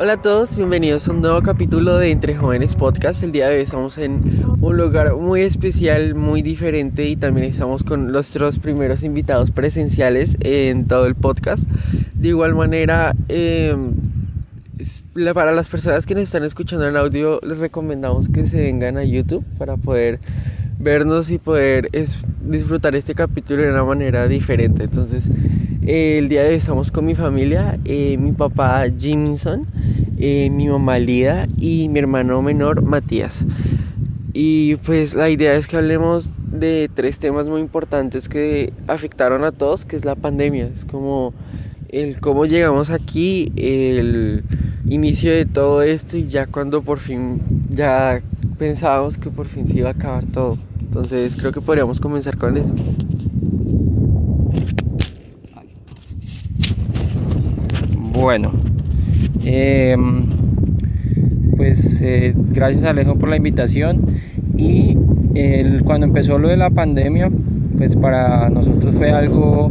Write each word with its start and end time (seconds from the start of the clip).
Hola 0.00 0.12
a 0.12 0.22
todos, 0.22 0.56
bienvenidos 0.56 1.08
a 1.08 1.10
un 1.10 1.22
nuevo 1.22 1.42
capítulo 1.42 1.98
de 1.98 2.12
Entre 2.12 2.36
Jóvenes 2.36 2.76
Podcast. 2.76 3.24
El 3.24 3.32
día 3.32 3.48
de 3.48 3.56
hoy 3.56 3.62
estamos 3.62 3.98
en 3.98 4.44
un 4.60 4.76
lugar 4.76 5.12
muy 5.16 5.40
especial, 5.40 6.14
muy 6.14 6.40
diferente 6.40 7.08
y 7.08 7.16
también 7.16 7.48
estamos 7.48 7.82
con 7.82 8.12
nuestros 8.12 8.60
primeros 8.60 9.02
invitados 9.02 9.50
presenciales 9.50 10.36
en 10.38 10.86
todo 10.86 11.06
el 11.06 11.16
podcast. 11.16 11.68
De 12.14 12.28
igual 12.28 12.54
manera, 12.54 13.16
em, 13.26 13.92
para 15.34 15.50
las 15.50 15.68
personas 15.68 16.06
que 16.06 16.14
nos 16.14 16.22
están 16.22 16.44
escuchando 16.44 16.86
en 16.86 16.96
audio, 16.96 17.40
les 17.42 17.58
recomendamos 17.58 18.28
que 18.28 18.46
se 18.46 18.58
vengan 18.60 18.98
a 18.98 19.02
YouTube 19.02 19.44
para 19.58 19.76
poder 19.76 20.20
vernos 20.78 21.28
y 21.32 21.38
poder 21.38 21.90
disfrutar 22.40 22.94
este 22.94 23.16
capítulo 23.16 23.64
de 23.64 23.70
una 23.72 23.82
manera 23.82 24.28
diferente. 24.28 24.84
Entonces, 24.84 25.28
el 25.88 26.28
día 26.28 26.42
de 26.42 26.50
hoy 26.50 26.54
estamos 26.56 26.90
con 26.90 27.04
mi 27.06 27.14
familia, 27.14 27.78
eh, 27.84 28.16
mi 28.18 28.32
papá 28.32 28.84
Jiminson, 28.96 29.66
eh, 30.18 30.50
mi 30.50 30.68
mamá 30.68 30.98
Lida 30.98 31.46
y 31.56 31.88
mi 31.88 31.98
hermano 31.98 32.42
menor 32.42 32.82
Matías. 32.82 33.46
Y 34.32 34.76
pues 34.76 35.14
la 35.14 35.30
idea 35.30 35.54
es 35.54 35.66
que 35.66 35.76
hablemos 35.76 36.30
de 36.50 36.90
tres 36.92 37.18
temas 37.18 37.46
muy 37.46 37.60
importantes 37.60 38.28
que 38.28 38.72
afectaron 38.86 39.44
a 39.44 39.52
todos, 39.52 39.84
que 39.84 39.96
es 39.96 40.04
la 40.04 40.14
pandemia. 40.14 40.66
Es 40.66 40.84
como 40.84 41.34
el 41.88 42.20
cómo 42.20 42.46
llegamos 42.46 42.90
aquí, 42.90 43.52
el 43.56 44.44
inicio 44.88 45.32
de 45.32 45.44
todo 45.44 45.82
esto 45.82 46.16
y 46.16 46.28
ya 46.28 46.46
cuando 46.46 46.82
por 46.82 46.98
fin 46.98 47.40
ya 47.70 48.22
pensábamos 48.58 49.18
que 49.18 49.30
por 49.30 49.46
fin 49.46 49.66
se 49.66 49.78
iba 49.78 49.88
a 49.88 49.92
acabar 49.92 50.24
todo. 50.26 50.58
Entonces 50.80 51.36
creo 51.36 51.52
que 51.52 51.60
podríamos 51.60 52.00
comenzar 52.00 52.36
con 52.36 52.56
eso. 52.56 52.74
Bueno, 58.12 58.52
em, 59.44 60.26
pues 61.56 62.02
eh, 62.02 62.34
gracias 62.36 62.84
Alejo 62.84 63.16
por 63.16 63.28
la 63.28 63.36
invitación. 63.36 64.06
Y 64.56 64.96
cuando 65.84 66.06
empezó 66.06 66.38
lo 66.38 66.48
de 66.48 66.56
la 66.56 66.70
pandemia, 66.70 67.30
pues 67.76 67.94
para 67.94 68.50
nosotros 68.50 68.96
fue 68.96 69.10
algo 69.10 69.70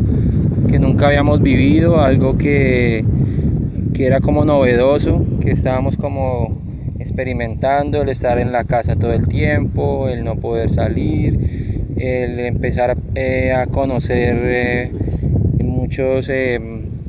que 0.69 0.79
nunca 0.79 1.07
habíamos 1.07 1.41
vivido, 1.41 1.99
algo 1.99 2.37
que, 2.37 3.03
que 3.93 4.05
era 4.05 4.21
como 4.21 4.45
novedoso, 4.45 5.25
que 5.41 5.51
estábamos 5.51 5.97
como 5.97 6.57
experimentando, 6.99 8.01
el 8.01 8.09
estar 8.09 8.37
en 8.39 8.51
la 8.51 8.63
casa 8.63 8.95
todo 8.95 9.13
el 9.13 9.27
tiempo, 9.27 10.07
el 10.09 10.23
no 10.23 10.35
poder 10.37 10.69
salir, 10.69 11.87
el 11.97 12.39
empezar 12.39 12.97
eh, 13.15 13.53
a 13.53 13.67
conocer 13.67 14.37
eh, 14.41 14.91
muchos 15.63 16.29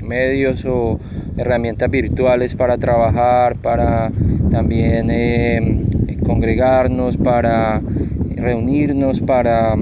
medios 0.04 0.64
o 0.64 0.98
herramientas 1.38 1.90
virtuales 1.90 2.54
para 2.54 2.76
trabajar, 2.78 3.56
para 3.56 4.10
también 4.50 5.08
eh, 5.10 5.84
congregarnos, 6.24 7.16
para 7.16 7.80
reunirnos, 8.36 9.20
para 9.20 9.76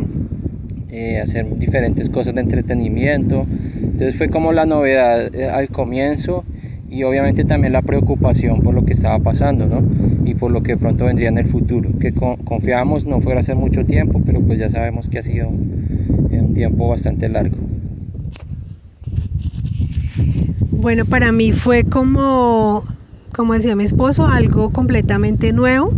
eh, 0.90 1.18
hacer 1.18 1.58
diferentes 1.58 2.08
cosas 2.08 2.34
de 2.34 2.42
entretenimiento. 2.42 3.46
Entonces 3.82 4.16
fue 4.16 4.28
como 4.28 4.52
la 4.52 4.66
novedad 4.66 5.34
eh, 5.34 5.48
al 5.48 5.68
comienzo 5.70 6.44
y 6.88 7.02
obviamente 7.02 7.44
también 7.44 7.72
la 7.72 7.82
preocupación 7.82 8.62
por 8.62 8.74
lo 8.74 8.84
que 8.84 8.92
estaba 8.92 9.18
pasando 9.18 9.66
¿no? 9.66 9.82
y 10.24 10.34
por 10.34 10.50
lo 10.50 10.62
que 10.62 10.77
pronto 10.77 11.06
vendría 11.06 11.28
en 11.28 11.38
el 11.38 11.48
futuro, 11.48 11.90
que 11.98 12.12
confiamos 12.12 13.06
no 13.06 13.20
fuera 13.20 13.42
ser 13.42 13.56
mucho 13.56 13.84
tiempo, 13.84 14.22
pero 14.24 14.40
pues 14.40 14.58
ya 14.58 14.68
sabemos 14.68 15.08
que 15.08 15.18
ha 15.18 15.22
sido 15.22 15.48
un 15.48 16.54
tiempo 16.54 16.88
bastante 16.88 17.28
largo. 17.28 17.66
Bueno, 20.87 21.05
para 21.05 21.33
mí 21.33 21.51
fue 21.51 21.83
como, 21.83 22.84
como 23.35 23.55
decía 23.55 23.74
mi 23.74 23.83
esposo, 23.83 24.29
algo 24.29 24.70
completamente 24.70 25.52
nuevo, 25.52 25.92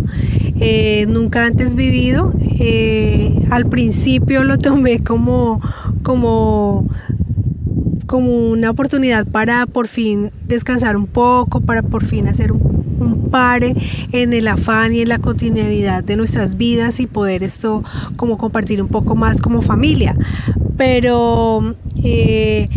eh, 0.60 1.04
nunca 1.10 1.44
antes 1.44 1.74
vivido. 1.74 2.32
Eh, 2.58 3.38
al 3.50 3.66
principio 3.66 4.44
lo 4.44 4.56
tomé 4.56 5.00
como, 5.00 5.60
como, 6.02 6.88
como 8.06 8.48
una 8.48 8.70
oportunidad 8.70 9.26
para 9.26 9.66
por 9.66 9.88
fin 9.88 10.30
descansar 10.46 10.96
un 10.96 11.06
poco, 11.06 11.60
para 11.60 11.82
por 11.82 12.02
fin 12.02 12.26
hacer 12.26 12.50
un, 12.50 13.28
pare 13.30 13.76
en 14.12 14.32
el 14.32 14.48
afán 14.48 14.94
y 14.94 15.02
en 15.02 15.10
la 15.10 15.18
cotidianidad 15.18 16.02
de 16.02 16.16
nuestras 16.16 16.56
vidas 16.56 16.98
y 16.98 17.06
poder 17.06 17.42
esto 17.42 17.84
como 18.16 18.38
compartir 18.38 18.80
un 18.80 18.88
poco 18.88 19.14
más 19.16 19.42
como 19.42 19.60
familia. 19.60 20.16
Pero 20.78 21.74
eh, 22.04 22.68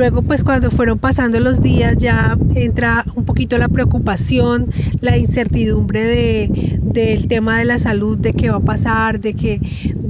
Luego, 0.00 0.22
pues 0.22 0.44
cuando 0.44 0.70
fueron 0.70 0.98
pasando 0.98 1.40
los 1.40 1.60
días 1.62 1.98
ya 1.98 2.38
entra 2.54 3.04
un 3.16 3.26
poquito 3.26 3.58
la 3.58 3.68
preocupación, 3.68 4.64
la 5.00 5.18
incertidumbre 5.18 6.02
de, 6.02 6.78
del 6.80 7.28
tema 7.28 7.58
de 7.58 7.66
la 7.66 7.78
salud, 7.78 8.16
de 8.16 8.32
qué 8.32 8.50
va 8.50 8.56
a 8.56 8.60
pasar, 8.60 9.20
de 9.20 9.34
que 9.34 9.60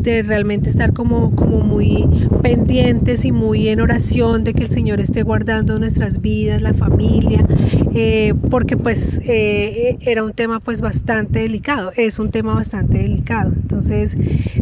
de 0.00 0.22
realmente 0.22 0.70
estar 0.70 0.92
como, 0.92 1.34
como 1.34 1.60
muy 1.60 2.08
pendientes 2.42 3.24
y 3.24 3.32
muy 3.32 3.68
en 3.68 3.80
oración 3.80 4.44
de 4.44 4.54
que 4.54 4.64
el 4.64 4.70
Señor 4.70 5.00
esté 5.00 5.22
guardando 5.22 5.78
nuestras 5.78 6.20
vidas, 6.20 6.62
la 6.62 6.72
familia, 6.72 7.46
eh, 7.94 8.32
porque 8.50 8.76
pues 8.76 9.20
eh, 9.26 9.98
era 10.00 10.24
un 10.24 10.32
tema 10.32 10.60
pues 10.60 10.80
bastante 10.80 11.40
delicado, 11.40 11.92
es 11.96 12.18
un 12.18 12.30
tema 12.30 12.54
bastante 12.54 12.98
delicado. 12.98 13.52
Entonces 13.54 14.16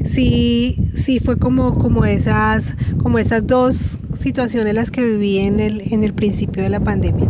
sí, 0.05 0.77
sí 0.93 1.21
fue 1.21 1.39
como, 1.39 1.79
como, 1.79 2.05
esas, 2.05 2.77
como 3.01 3.19
esas 3.19 3.47
dos 3.47 4.01
situaciones 4.15 4.75
las 4.75 4.91
que 4.91 5.05
viví 5.05 5.39
en 5.39 5.61
el, 5.61 5.93
en 5.93 6.03
el 6.03 6.15
principio 6.15 6.63
de 6.63 6.69
la 6.69 6.81
pandemia. 6.81 7.29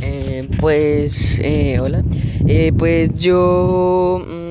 Eh, 0.00 0.48
pues, 0.58 1.40
hola, 1.80 2.02
pues 2.78 3.14
yo... 3.18 4.45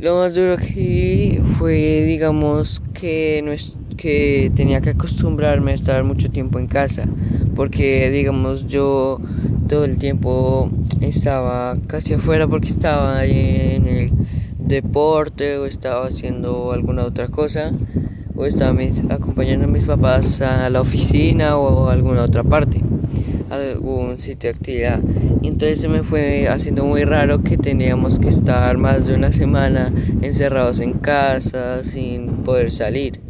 Lo 0.00 0.16
más 0.16 0.34
duro 0.34 0.56
que 0.56 1.42
fue, 1.58 2.04
digamos, 2.06 2.80
que, 2.94 3.42
no 3.44 3.52
es, 3.52 3.74
que 3.98 4.50
tenía 4.54 4.80
que 4.80 4.90
acostumbrarme 4.90 5.72
a 5.72 5.74
estar 5.74 6.04
mucho 6.04 6.30
tiempo 6.30 6.58
en 6.58 6.68
casa, 6.68 7.06
porque, 7.54 8.08
digamos, 8.08 8.66
yo 8.66 9.20
todo 9.68 9.84
el 9.84 9.98
tiempo 9.98 10.70
estaba 11.02 11.76
casi 11.86 12.14
afuera 12.14 12.48
porque 12.48 12.70
estaba 12.70 13.26
en 13.26 13.86
el 13.86 14.12
deporte 14.58 15.58
o 15.58 15.66
estaba 15.66 16.06
haciendo 16.06 16.72
alguna 16.72 17.04
otra 17.04 17.28
cosa 17.28 17.72
o 18.34 18.46
estaba 18.46 18.80
acompañando 19.10 19.66
a 19.66 19.68
mis 19.68 19.84
papás 19.84 20.40
a 20.40 20.70
la 20.70 20.80
oficina 20.80 21.58
o 21.58 21.88
a 21.88 21.92
alguna 21.92 22.22
otra 22.22 22.42
parte 22.42 22.80
algún 23.50 24.18
sitio 24.18 24.50
de 24.50 24.56
actividad. 24.56 25.00
Y 25.42 25.48
entonces 25.48 25.80
se 25.80 25.88
me 25.88 26.02
fue 26.02 26.48
haciendo 26.48 26.84
muy 26.84 27.04
raro 27.04 27.42
que 27.42 27.58
teníamos 27.58 28.18
que 28.18 28.28
estar 28.28 28.76
más 28.78 29.06
de 29.06 29.14
una 29.14 29.32
semana 29.32 29.92
encerrados 30.22 30.80
en 30.80 30.94
casa 30.94 31.84
sin 31.84 32.28
poder 32.44 32.70
salir. 32.70 33.20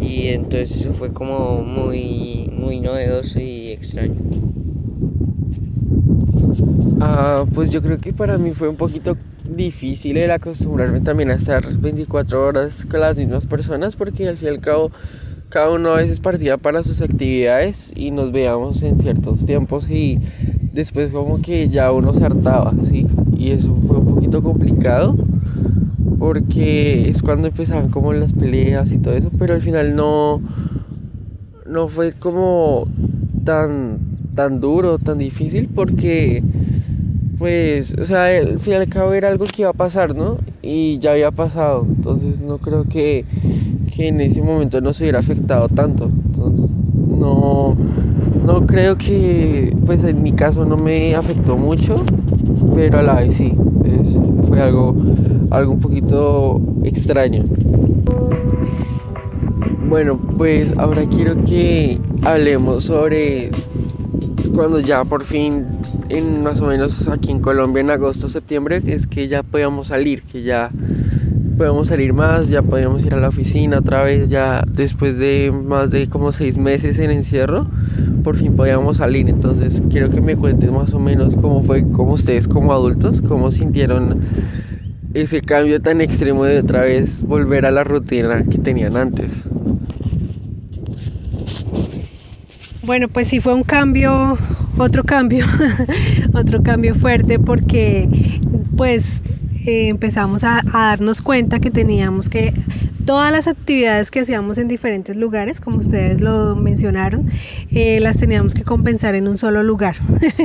Y 0.00 0.28
entonces 0.28 0.80
eso 0.80 0.92
fue 0.92 1.12
como 1.12 1.62
muy, 1.62 2.50
muy 2.52 2.80
novedoso 2.80 3.40
y 3.40 3.70
extraño. 3.70 4.16
Ah, 7.00 7.44
pues 7.54 7.70
yo 7.70 7.82
creo 7.82 7.98
que 7.98 8.12
para 8.12 8.38
mí 8.38 8.52
fue 8.52 8.68
un 8.68 8.76
poquito 8.76 9.16
difícil 9.44 10.16
el 10.16 10.30
acostumbrarme 10.30 11.00
también 11.00 11.30
a 11.30 11.34
estar 11.34 11.66
24 11.66 12.44
horas 12.44 12.84
con 12.84 13.00
las 13.00 13.16
mismas 13.16 13.46
personas 13.46 13.96
porque 13.96 14.28
al 14.28 14.36
fin 14.36 14.48
y 14.48 14.50
al 14.50 14.60
cabo 14.60 14.90
cada 15.48 15.70
uno 15.70 15.90
a 15.90 15.96
veces 15.96 16.20
partía 16.20 16.56
para 16.56 16.82
sus 16.82 17.00
actividades 17.00 17.92
y 17.94 18.10
nos 18.10 18.32
veíamos 18.32 18.82
en 18.82 18.98
ciertos 18.98 19.46
tiempos 19.46 19.88
y 19.90 20.18
después 20.72 21.12
como 21.12 21.40
que 21.40 21.68
ya 21.68 21.92
uno 21.92 22.12
se 22.12 22.24
hartaba, 22.24 22.72
¿sí? 22.88 23.06
Y 23.36 23.50
eso 23.50 23.76
fue 23.86 23.98
un 23.98 24.06
poquito 24.06 24.42
complicado 24.42 25.16
porque 26.18 27.08
es 27.08 27.22
cuando 27.22 27.48
empezaban 27.48 27.90
como 27.90 28.12
las 28.12 28.32
peleas 28.32 28.92
y 28.92 28.98
todo 28.98 29.14
eso, 29.14 29.30
pero 29.38 29.54
al 29.54 29.62
final 29.62 29.94
no, 29.94 30.40
no 31.66 31.88
fue 31.88 32.12
como 32.12 32.88
tan, 33.44 33.98
tan 34.34 34.60
duro, 34.60 34.98
tan 34.98 35.18
difícil 35.18 35.68
porque 35.74 36.42
pues, 37.38 37.94
o 38.00 38.06
sea, 38.06 38.26
al 38.26 38.58
fin 38.58 38.72
y 38.74 38.76
al 38.76 38.88
cabo 38.88 39.12
era 39.12 39.28
algo 39.28 39.44
que 39.44 39.62
iba 39.62 39.70
a 39.70 39.74
pasar, 39.74 40.14
¿no? 40.14 40.38
Y 40.62 40.98
ya 40.98 41.12
había 41.12 41.30
pasado, 41.30 41.86
entonces 41.88 42.40
no 42.40 42.58
creo 42.58 42.84
que 42.84 43.24
que 43.96 44.08
en 44.08 44.20
ese 44.20 44.42
momento 44.42 44.80
no 44.82 44.92
se 44.92 45.04
hubiera 45.04 45.20
afectado 45.20 45.68
tanto. 45.68 46.10
Entonces, 46.26 46.74
no, 47.08 47.74
no 48.44 48.66
creo 48.66 48.98
que, 48.98 49.74
pues 49.86 50.04
en 50.04 50.22
mi 50.22 50.32
caso 50.32 50.66
no 50.66 50.76
me 50.76 51.14
afectó 51.14 51.56
mucho, 51.56 52.04
pero 52.74 52.98
a 52.98 53.02
la 53.02 53.14
vez 53.14 53.34
sí. 53.34 53.54
Entonces, 53.56 54.20
fue 54.46 54.60
algo, 54.60 54.94
algo 55.50 55.72
un 55.72 55.80
poquito 55.80 56.60
extraño. 56.84 57.44
Bueno, 59.88 60.18
pues 60.36 60.74
ahora 60.76 61.06
quiero 61.06 61.44
que 61.44 61.98
hablemos 62.22 62.84
sobre 62.84 63.50
cuando 64.54 64.80
ya 64.80 65.04
por 65.04 65.22
fin, 65.22 65.64
en 66.08 66.42
más 66.42 66.60
o 66.60 66.66
menos 66.66 67.08
aquí 67.08 67.30
en 67.30 67.40
Colombia 67.40 67.80
en 67.80 67.90
agosto, 67.90 68.28
septiembre, 68.28 68.82
es 68.86 69.06
que 69.06 69.28
ya 69.28 69.42
podíamos 69.42 69.88
salir, 69.88 70.22
que 70.22 70.42
ya 70.42 70.70
podemos 71.56 71.88
salir 71.88 72.12
más, 72.12 72.48
ya 72.48 72.62
podíamos 72.62 73.04
ir 73.04 73.14
a 73.14 73.20
la 73.20 73.28
oficina 73.28 73.78
otra 73.78 74.02
vez, 74.02 74.28
ya 74.28 74.62
después 74.70 75.18
de 75.18 75.52
más 75.52 75.90
de 75.90 76.08
como 76.08 76.32
seis 76.32 76.58
meses 76.58 76.98
en 76.98 77.10
encierro, 77.10 77.66
por 78.22 78.36
fin 78.36 78.54
podíamos 78.54 78.98
salir. 78.98 79.28
Entonces 79.28 79.82
quiero 79.90 80.10
que 80.10 80.20
me 80.20 80.36
cuenten 80.36 80.74
más 80.74 80.92
o 80.94 80.98
menos 80.98 81.34
cómo 81.34 81.62
fue, 81.62 81.82
como 81.90 82.12
ustedes 82.12 82.46
como 82.46 82.72
adultos, 82.72 83.22
cómo 83.22 83.50
sintieron 83.50 84.20
ese 85.14 85.40
cambio 85.40 85.80
tan 85.80 86.00
extremo 86.00 86.44
de 86.44 86.58
otra 86.58 86.82
vez 86.82 87.22
volver 87.22 87.64
a 87.64 87.70
la 87.70 87.84
rutina 87.84 88.44
que 88.44 88.58
tenían 88.58 88.96
antes. 88.96 89.48
Bueno, 92.82 93.08
pues 93.08 93.26
sí 93.28 93.40
fue 93.40 93.54
un 93.54 93.64
cambio, 93.64 94.36
otro 94.78 95.02
cambio, 95.04 95.46
otro 96.34 96.62
cambio 96.62 96.94
fuerte 96.94 97.38
porque 97.38 98.08
pues 98.76 99.22
eh, 99.66 99.88
empezamos 99.88 100.44
a, 100.44 100.60
a 100.72 100.86
darnos 100.86 101.22
cuenta 101.22 101.58
que 101.58 101.70
teníamos 101.70 102.28
que 102.28 102.54
todas 103.06 103.30
las 103.30 103.46
actividades 103.46 104.10
que 104.10 104.20
hacíamos 104.20 104.58
en 104.58 104.66
diferentes 104.66 105.16
lugares, 105.16 105.60
como 105.60 105.78
ustedes 105.78 106.20
lo 106.20 106.56
mencionaron, 106.56 107.30
eh, 107.70 108.00
las 108.00 108.18
teníamos 108.18 108.54
que 108.54 108.64
compensar 108.64 109.14
en 109.14 109.28
un 109.28 109.38
solo 109.38 109.62
lugar. 109.62 109.94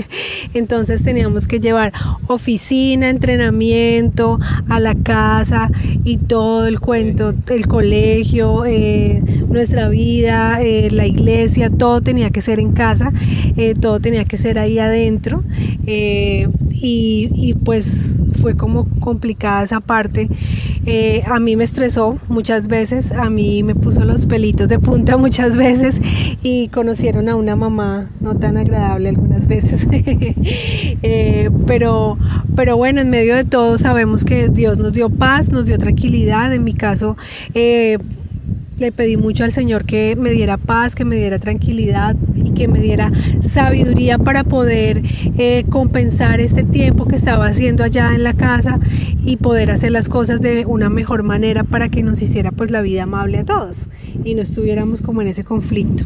Entonces 0.54 1.04
teníamos 1.04 1.48
que 1.48 1.60
llevar 1.60 1.92
oficina, 2.28 3.10
entrenamiento, 3.10 4.40
a 4.70 4.80
la 4.80 4.94
casa 4.94 5.72
y 6.04 6.18
todo 6.18 6.68
el 6.68 6.80
cuento, 6.80 7.34
el 7.50 7.68
colegio, 7.68 8.66
eh, 8.66 9.24
nuestra 9.50 9.90
vida, 9.90 10.62
eh, 10.62 10.90
la 10.92 11.08
iglesia, 11.08 11.72
todo 11.72 12.02
tenía 12.02 12.30
que 12.30 12.42
ser 12.42 12.60
en 12.60 12.74
casa, 12.74 13.12
todo 13.80 14.00
tenía 14.00 14.24
que 14.26 14.38
ser 14.38 14.60
ahí 14.60 14.78
adentro. 14.78 15.44
Y, 16.84 17.30
y, 17.34 17.54
pues 17.64 18.18
fue 18.42 18.56
como 18.56 18.88
complicada 19.00 19.64
esa 19.64 19.80
parte. 19.80 20.30
A 21.26 21.40
mí 21.40 21.56
me 21.56 21.64
estresó 21.64 22.18
muchas 22.28 22.68
veces, 22.68 23.12
a 23.12 23.30
mí 23.30 23.64
me 23.64 23.76
puso 23.76 24.04
los 24.04 24.26
pelitos 24.26 24.68
de 24.68 24.80
punta 24.80 25.18
muchas 25.18 25.58
veces 25.58 26.02
y 26.42 26.70
conocieron 26.70 27.30
a 27.30 27.36
una 27.36 27.56
mamá 27.56 28.10
no 28.20 28.36
tan 28.38 28.58
agradable 28.58 29.10
algunas 29.10 29.48
veces. 29.48 29.88
eh, 29.92 31.50
pero, 31.68 32.18
pero 32.56 32.78
bueno, 32.78 33.02
en 33.02 33.10
medio 33.10 33.36
de 33.36 33.44
todo 33.44 33.78
sabemos 33.78 34.26
que 34.26 34.50
Dios 34.50 34.80
nos 34.80 34.94
dio 34.94 35.10
paz, 35.10 35.52
nos 35.52 35.66
dio 35.66 35.78
tranquilidad. 35.78 36.54
En 36.54 36.64
mi 36.64 36.74
caso, 36.74 37.18
eh, 37.54 37.98
le 38.82 38.92
pedí 38.92 39.16
mucho 39.16 39.44
al 39.44 39.52
Señor 39.52 39.86
que 39.86 40.16
me 40.18 40.32
diera 40.32 40.58
paz, 40.58 40.96
que 40.96 41.06
me 41.06 41.16
diera 41.16 41.38
tranquilidad 41.38 42.16
y 42.36 42.50
que 42.50 42.68
me 42.68 42.80
diera 42.80 43.12
sabiduría 43.40 44.18
para 44.18 44.44
poder 44.44 45.04
eh, 45.38 45.66
compensar 45.70 46.42
este 46.42 46.64
tiempo 46.64 47.06
que 47.06 47.16
estaba 47.16 47.46
haciendo 47.46 47.84
allá 47.84 48.16
en 48.16 48.24
la 48.24 48.34
casa 48.34 48.80
y 49.24 49.38
poder 49.38 49.70
hacer 49.70 49.92
las 49.92 50.10
cosas 50.10 50.42
de 50.42 50.66
una 50.66 50.90
mejor 50.90 51.22
manera 51.22 51.64
para 51.64 51.90
que 51.90 52.02
nos 52.02 52.24
hiciera 52.24 52.52
pues 52.52 52.72
la 52.72 52.82
vida 52.82 53.04
amable 53.04 53.38
a 53.38 53.46
todos 53.46 53.88
y 54.26 54.34
no 54.34 54.42
estuviéramos 54.42 55.04
como 55.04 55.22
en 55.22 55.28
ese 55.28 55.44
conflicto. 55.44 56.04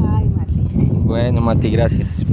Ay, 0.00 0.26
Mati. 0.30 0.54
Bueno, 1.04 1.42
Mati, 1.42 1.70
gracias. 1.70 2.24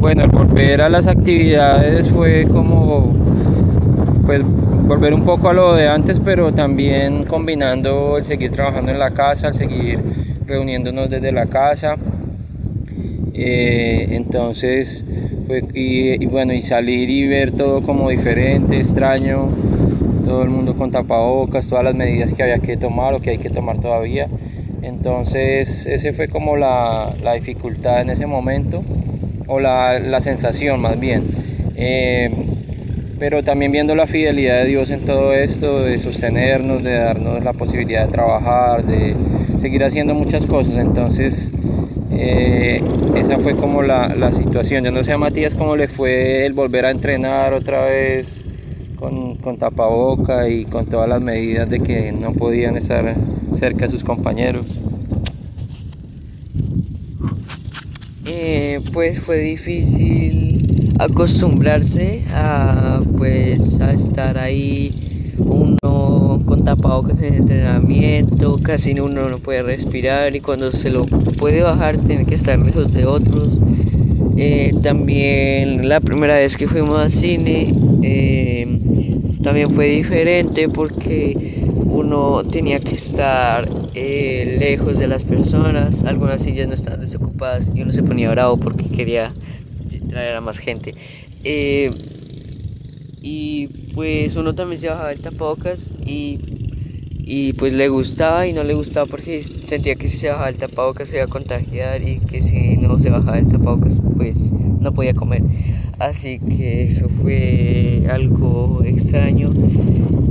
Bueno, 0.00 0.22
el 0.22 0.30
volver 0.30 0.80
a 0.80 0.88
las 0.88 1.08
actividades 1.08 2.08
fue 2.08 2.46
como, 2.46 3.12
pues, 4.26 4.42
volver 4.44 5.12
un 5.12 5.24
poco 5.24 5.48
a 5.48 5.52
lo 5.52 5.74
de 5.74 5.88
antes, 5.88 6.20
pero 6.20 6.54
también 6.54 7.24
combinando 7.24 8.16
el 8.16 8.24
seguir 8.24 8.52
trabajando 8.52 8.92
en 8.92 9.00
la 9.00 9.10
casa, 9.10 9.48
el 9.48 9.54
seguir 9.54 9.98
reuniéndonos 10.46 11.10
desde 11.10 11.32
la 11.32 11.46
casa. 11.46 11.96
Eh, 13.34 14.06
entonces, 14.10 15.04
pues, 15.48 15.64
y, 15.74 16.24
bueno, 16.26 16.52
y 16.52 16.62
salir 16.62 17.10
y 17.10 17.26
ver 17.26 17.50
todo 17.50 17.82
como 17.82 18.08
diferente, 18.08 18.78
extraño, 18.78 19.48
todo 20.24 20.44
el 20.44 20.48
mundo 20.50 20.76
con 20.76 20.92
tapabocas, 20.92 21.66
todas 21.66 21.82
las 21.82 21.96
medidas 21.96 22.34
que 22.34 22.44
había 22.44 22.60
que 22.60 22.76
tomar 22.76 23.14
o 23.14 23.20
que 23.20 23.30
hay 23.30 23.38
que 23.38 23.50
tomar 23.50 23.80
todavía. 23.80 24.28
Entonces, 24.80 25.86
ese 25.86 26.12
fue 26.12 26.28
como 26.28 26.56
la, 26.56 27.16
la 27.20 27.32
dificultad 27.32 28.00
en 28.00 28.10
ese 28.10 28.26
momento 28.26 28.84
o 29.48 29.58
la, 29.58 29.98
la 29.98 30.20
sensación 30.20 30.80
más 30.80 31.00
bien. 31.00 31.24
Eh, 31.76 32.30
pero 33.18 33.42
también 33.42 33.72
viendo 33.72 33.94
la 33.94 34.06
fidelidad 34.06 34.62
de 34.62 34.66
Dios 34.66 34.90
en 34.90 35.00
todo 35.00 35.32
esto, 35.32 35.82
de 35.82 35.98
sostenernos, 35.98 36.84
de 36.84 36.94
darnos 36.98 37.42
la 37.42 37.52
posibilidad 37.52 38.06
de 38.06 38.12
trabajar, 38.12 38.84
de 38.84 39.14
seguir 39.60 39.82
haciendo 39.82 40.14
muchas 40.14 40.46
cosas. 40.46 40.76
Entonces, 40.76 41.50
eh, 42.12 42.80
esa 43.16 43.38
fue 43.38 43.56
como 43.56 43.82
la, 43.82 44.14
la, 44.14 44.32
situación. 44.32 44.84
Yo 44.84 44.92
no 44.92 45.02
sé 45.02 45.12
a 45.12 45.18
Matías 45.18 45.54
cómo 45.54 45.74
le 45.74 45.88
fue 45.88 46.46
el 46.46 46.52
volver 46.52 46.86
a 46.86 46.90
entrenar 46.90 47.54
otra 47.54 47.86
vez 47.86 48.44
con, 48.96 49.36
con 49.36 49.56
tapaboca 49.56 50.48
y 50.48 50.64
con 50.64 50.86
todas 50.86 51.08
las 51.08 51.20
medidas 51.20 51.68
de 51.68 51.80
que 51.80 52.12
no 52.12 52.34
podían 52.34 52.76
estar 52.76 53.16
cerca 53.54 53.86
de 53.86 53.90
sus 53.90 54.04
compañeros. 54.04 54.66
Eh, 58.30 58.80
pues 58.92 59.20
fue 59.20 59.38
difícil 59.38 60.92
acostumbrarse 60.98 62.20
a 62.30 63.00
pues 63.16 63.80
a 63.80 63.94
estar 63.94 64.36
ahí 64.36 64.92
uno 65.38 66.42
con 66.44 66.62
tapabocas 66.62 67.22
en 67.22 67.34
entrenamiento, 67.36 68.58
casi 68.62 69.00
uno 69.00 69.30
no 69.30 69.38
puede 69.38 69.62
respirar 69.62 70.36
y 70.36 70.40
cuando 70.40 70.72
se 70.72 70.90
lo 70.90 71.06
puede 71.06 71.62
bajar 71.62 71.96
tiene 71.96 72.26
que 72.26 72.34
estar 72.34 72.58
lejos 72.58 72.92
de 72.92 73.06
otros. 73.06 73.60
Eh, 74.36 74.74
también 74.82 75.88
la 75.88 76.00
primera 76.00 76.34
vez 76.34 76.58
que 76.58 76.68
fuimos 76.68 76.98
al 76.98 77.10
cine 77.10 77.72
eh, 78.02 78.68
también 79.42 79.70
fue 79.70 79.86
diferente 79.86 80.68
porque 80.68 81.64
uno 81.98 82.44
tenía 82.44 82.78
que 82.78 82.94
estar 82.94 83.68
eh, 83.94 84.56
lejos 84.58 84.98
de 84.98 85.08
las 85.08 85.24
personas, 85.24 86.04
algunas 86.04 86.42
sillas 86.42 86.68
no 86.68 86.74
estaban 86.74 87.00
desocupadas 87.00 87.70
y 87.74 87.82
uno 87.82 87.92
se 87.92 88.02
ponía 88.02 88.30
bravo 88.30 88.56
porque 88.56 88.88
quería 88.88 89.34
traer 90.08 90.36
a 90.36 90.40
más 90.40 90.58
gente. 90.58 90.94
Eh, 91.44 91.90
y 93.20 93.66
pues 93.94 94.36
uno 94.36 94.54
también 94.54 94.80
se 94.80 94.88
bajaba 94.88 95.12
el 95.12 95.20
tapabocas 95.20 95.94
y, 96.06 96.38
y 97.18 97.52
pues 97.54 97.72
le 97.72 97.88
gustaba 97.88 98.46
y 98.46 98.52
no 98.52 98.62
le 98.62 98.74
gustaba 98.74 99.06
porque 99.06 99.42
sentía 99.42 99.96
que 99.96 100.08
si 100.08 100.16
se 100.16 100.28
bajaba 100.28 100.48
el 100.48 100.56
tapabocas 100.56 101.08
se 101.08 101.16
iba 101.16 101.24
a 101.24 101.28
contagiar 101.28 102.06
y 102.06 102.20
que 102.20 102.42
si 102.42 102.76
no 102.76 102.98
se 103.00 103.10
bajaba 103.10 103.38
el 103.38 103.48
tapabocas 103.48 104.00
pues 104.16 104.52
no 104.52 104.92
podía 104.94 105.14
comer. 105.14 105.42
Así 105.98 106.38
que 106.38 106.84
eso 106.84 107.08
fue 107.08 108.04
algo 108.08 108.82
extraño. 108.84 109.50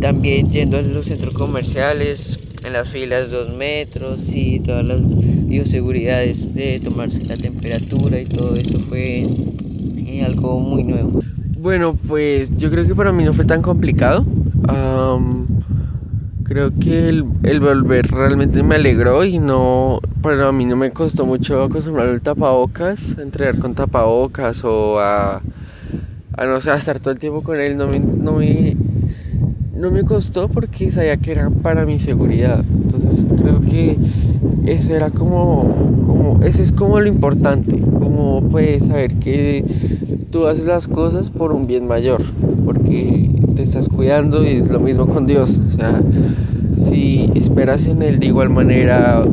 También 0.02 0.52
yendo 0.52 0.78
a 0.78 0.82
los 0.82 1.08
centros 1.08 1.34
comerciales, 1.34 2.40
en 2.64 2.74
las 2.74 2.90
filas 2.90 3.32
dos 3.32 3.56
metros 3.56 4.34
y 4.34 4.60
todas 4.60 4.86
las 4.86 5.00
bioseguridades 5.48 6.54
de 6.54 6.80
tomarse 6.80 7.24
la 7.26 7.38
temperatura 7.38 8.20
y 8.20 8.26
todo 8.26 8.56
eso 8.56 8.80
fue 8.80 9.26
eh, 9.98 10.24
algo 10.26 10.60
muy 10.60 10.84
nuevo. 10.84 11.22
Bueno, 11.58 11.96
pues 11.96 12.56
yo 12.58 12.70
creo 12.70 12.86
que 12.86 12.96
para 12.96 13.12
mí 13.12 13.24
no 13.24 13.34
fue 13.34 13.46
tan 13.46 13.62
complicado. 13.62 14.26
creo 16.44 16.72
que 16.80 17.10
el, 17.10 17.24
volver 17.60 18.08
realmente 18.08 18.64
me 18.64 18.76
alegró 18.76 19.26
y 19.26 19.40
no, 19.40 20.00
para 20.22 20.52
mí 20.52 20.66
no 20.66 20.76
me 20.76 20.92
costó 20.92 21.26
mucho 21.26 21.64
acostumbrar 21.64 22.10
al 22.10 22.22
tapabocas, 22.22 23.18
entregar 23.18 23.58
con 23.60 23.74
tapabocas 23.76 24.64
o 24.64 25.00
a 25.00 25.42
a 26.38 26.46
no 26.46 26.62
sé, 26.62 26.70
a 26.70 26.76
estar 26.76 27.00
todo 27.00 27.12
el 27.12 27.20
tiempo 27.20 27.42
con 27.42 27.60
él 27.60 27.76
no 27.76 27.88
me, 27.88 28.00
no 28.00 28.34
me, 28.34 28.78
no 29.78 29.92
me 29.92 30.04
costó 30.04 30.48
porque 30.48 30.92
sabía 30.92 31.18
que 31.18 31.32
era 31.32 31.50
para 31.50 31.86
mi 31.86 32.00
seguridad. 32.00 32.64
Entonces 32.84 33.28
creo 33.38 33.62
que 33.62 33.98
eso 34.66 34.94
era 34.94 35.10
como, 35.10 36.04
como, 36.06 36.40
eso 36.44 36.62
es 36.62 36.72
como 36.72 37.00
lo 37.00 37.08
importante, 37.08 37.80
como 38.00 38.42
puedes 38.50 38.88
saber 38.88 39.16
que 39.16 39.64
tú 40.32 40.48
haces 40.48 40.66
las 40.66 40.88
cosas 40.88 41.30
por 41.30 41.52
un 41.52 41.68
bien 41.68 41.88
mayor, 41.88 42.22
porque 42.66 43.32
te 43.56 43.64
estás 43.64 43.88
cuidando 43.88 44.44
y 44.44 44.58
es 44.58 44.68
lo 44.68 44.80
mismo 44.80 45.06
con 45.06 45.26
Dios. 45.26 45.60
O 45.66 45.70
sea, 45.70 46.02
si 46.78 47.32
esperas 47.36 47.86
en 47.88 48.02
Él 48.02 48.20
de 48.20 48.28
igual 48.28 48.50
manera, 48.50 49.24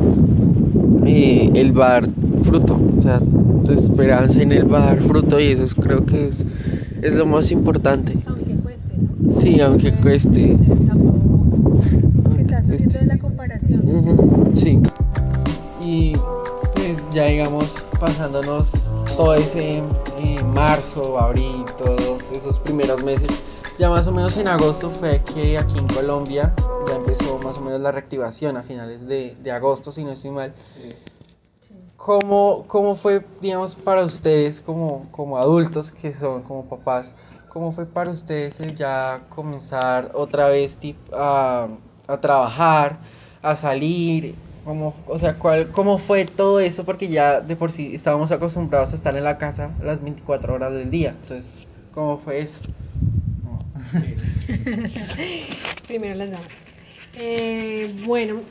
eh, 1.05 1.51
Él 1.53 1.77
va 1.77 1.87
a 1.87 2.01
dar 2.01 2.09
fruto. 2.43 2.79
O 2.97 3.01
sea, 3.01 3.19
tu 3.65 3.71
esperanza 3.71 4.41
en 4.41 4.51
Él 4.51 4.71
va 4.71 4.83
a 4.83 4.85
dar 4.87 5.01
fruto 5.01 5.39
y 5.39 5.45
eso 5.45 5.75
creo 5.81 6.05
que 6.05 6.27
es 6.27 6.45
es 7.05 7.15
lo 7.15 7.25
más 7.25 7.51
importante. 7.51 8.17
Cueste. 9.45 9.57
Sí, 9.57 9.61
aunque 9.61 9.93
cueste. 9.93 10.57
Porque 12.23 12.41
estás 12.41 12.67
haciendo 12.67 12.99
de 12.99 13.05
la 13.05 13.17
comparación. 13.19 14.51
sí. 14.53 14.81
Y 15.81 16.13
pues 16.73 16.97
ya 17.13 17.25
digamos 17.25 17.71
pasándonos 17.99 18.71
todo 19.15 19.35
ese 19.35 19.83
eh, 20.19 20.43
marzo, 20.43 21.19
abril, 21.19 21.63
todos 21.77 22.23
esos 22.31 22.57
primeros 22.59 23.03
meses. 23.03 23.29
Ya 23.77 23.89
más 23.89 24.07
o 24.07 24.11
menos 24.11 24.35
en 24.37 24.47
agosto 24.47 24.89
fue 24.89 25.21
que 25.21 25.59
aquí 25.59 25.77
en 25.77 25.87
Colombia 25.87 26.53
ya 26.87 26.95
empezó 26.95 27.37
más 27.37 27.57
o 27.57 27.61
menos 27.61 27.81
la 27.81 27.91
reactivación 27.91 28.57
a 28.57 28.63
finales 28.63 29.05
de, 29.05 29.35
de 29.43 29.51
agosto, 29.51 29.91
si 29.91 30.03
no 30.03 30.11
estoy 30.11 30.31
mal. 30.31 30.53
¿cómo, 31.97 32.65
¿cómo 32.67 32.95
fue, 32.95 33.25
digamos, 33.41 33.73
para 33.73 34.05
ustedes 34.05 34.61
como, 34.61 35.07
como 35.11 35.37
adultos 35.37 35.91
que 35.91 36.13
son, 36.13 36.43
como 36.43 36.65
papás, 36.65 37.15
cómo 37.55 37.71
fue 37.71 37.85
para 37.85 38.11
ustedes 38.11 38.59
el 38.59 38.75
ya 38.75 39.21
comenzar 39.29 40.11
otra 40.13 40.49
vez 40.49 40.77
a, 41.13 41.69
a 42.05 42.19
trabajar, 42.19 42.97
a 43.41 43.55
salir? 43.55 44.35
¿Cómo, 44.65 44.93
o 45.07 45.17
sea, 45.17 45.39
¿cuál, 45.39 45.69
¿cómo 45.69 45.97
fue 45.97 46.25
todo 46.25 46.59
eso? 46.59 46.83
Porque 46.83 47.07
ya 47.07 47.39
de 47.39 47.55
por 47.55 47.71
sí 47.71 47.95
estábamos 47.95 48.29
acostumbrados 48.33 48.91
a 48.91 48.95
estar 48.95 49.15
en 49.15 49.23
la 49.23 49.37
casa 49.37 49.71
las 49.81 50.03
24 50.03 50.53
horas 50.53 50.73
del 50.73 50.91
día. 50.91 51.15
Entonces, 51.21 51.65
¿cómo 51.93 52.17
fue 52.17 52.41
eso? 52.41 52.59
Primero 55.87 56.15
las 56.15 56.31
damas. 56.31 56.49
Eh, 57.13 57.95
bueno, 58.05 58.41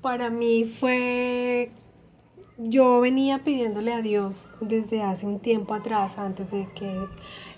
para 0.00 0.30
mí 0.30 0.64
fue, 0.64 1.72
yo 2.56 3.00
venía 3.00 3.42
pidiéndole 3.42 3.92
a 3.92 4.00
Dios 4.00 4.54
desde 4.60 5.02
hace 5.02 5.26
un 5.26 5.40
tiempo 5.40 5.74
atrás, 5.74 6.18
antes 6.18 6.52
de 6.52 6.68
que 6.76 7.08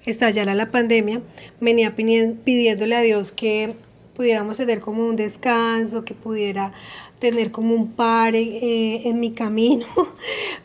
estallara 0.06 0.54
la 0.54 0.70
pandemia, 0.70 1.22
venía 1.60 1.94
pidiéndole 1.96 2.96
a 2.96 3.02
Dios 3.02 3.32
que 3.32 3.74
pudiéramos 4.14 4.58
tener 4.58 4.80
como 4.80 5.06
un 5.06 5.16
descanso, 5.16 6.04
que 6.04 6.14
pudiera 6.14 6.72
tener 7.20 7.50
como 7.50 7.74
un 7.74 7.92
par 7.92 8.34
eh, 8.34 9.08
en 9.08 9.20
mi 9.20 9.32
camino. 9.32 9.86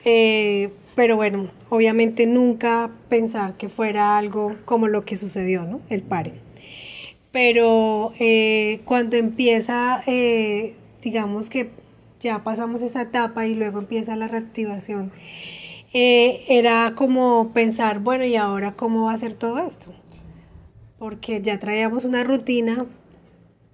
Eh, 0.08 0.70
pero 0.94 1.16
bueno, 1.16 1.50
obviamente 1.70 2.28
nunca 2.28 2.92
pensar 3.10 3.58
que 3.58 3.70
fuera 3.70 4.20
algo 4.20 4.56
como 4.66 4.88
lo 4.88 5.04
que 5.04 5.18
sucedió, 5.18 5.64
¿no? 5.64 5.82
El 5.90 6.04
pare. 6.04 6.34
Pero 7.32 8.14
eh, 8.20 8.82
cuando 8.86 9.18
empieza, 9.18 10.04
digamos 11.02 11.50
que 11.50 11.72
ya 12.22 12.44
pasamos 12.44 12.84
esa 12.84 13.02
etapa 13.02 13.48
y 13.48 13.56
luego 13.56 13.80
empieza 13.80 14.16
la 14.16 14.28
reactivación, 14.28 15.12
era 15.98 16.94
como 16.94 17.52
pensar, 17.54 18.00
bueno, 18.00 18.26
¿y 18.26 18.36
ahora 18.36 18.76
cómo 18.76 19.06
va 19.06 19.14
a 19.14 19.18
ser 19.18 19.34
todo 19.34 19.60
esto? 19.60 19.94
Porque 21.00 21.42
ya 21.42 21.58
traíamos 21.58 22.04
una 22.04 22.26
rutina, 22.26 22.86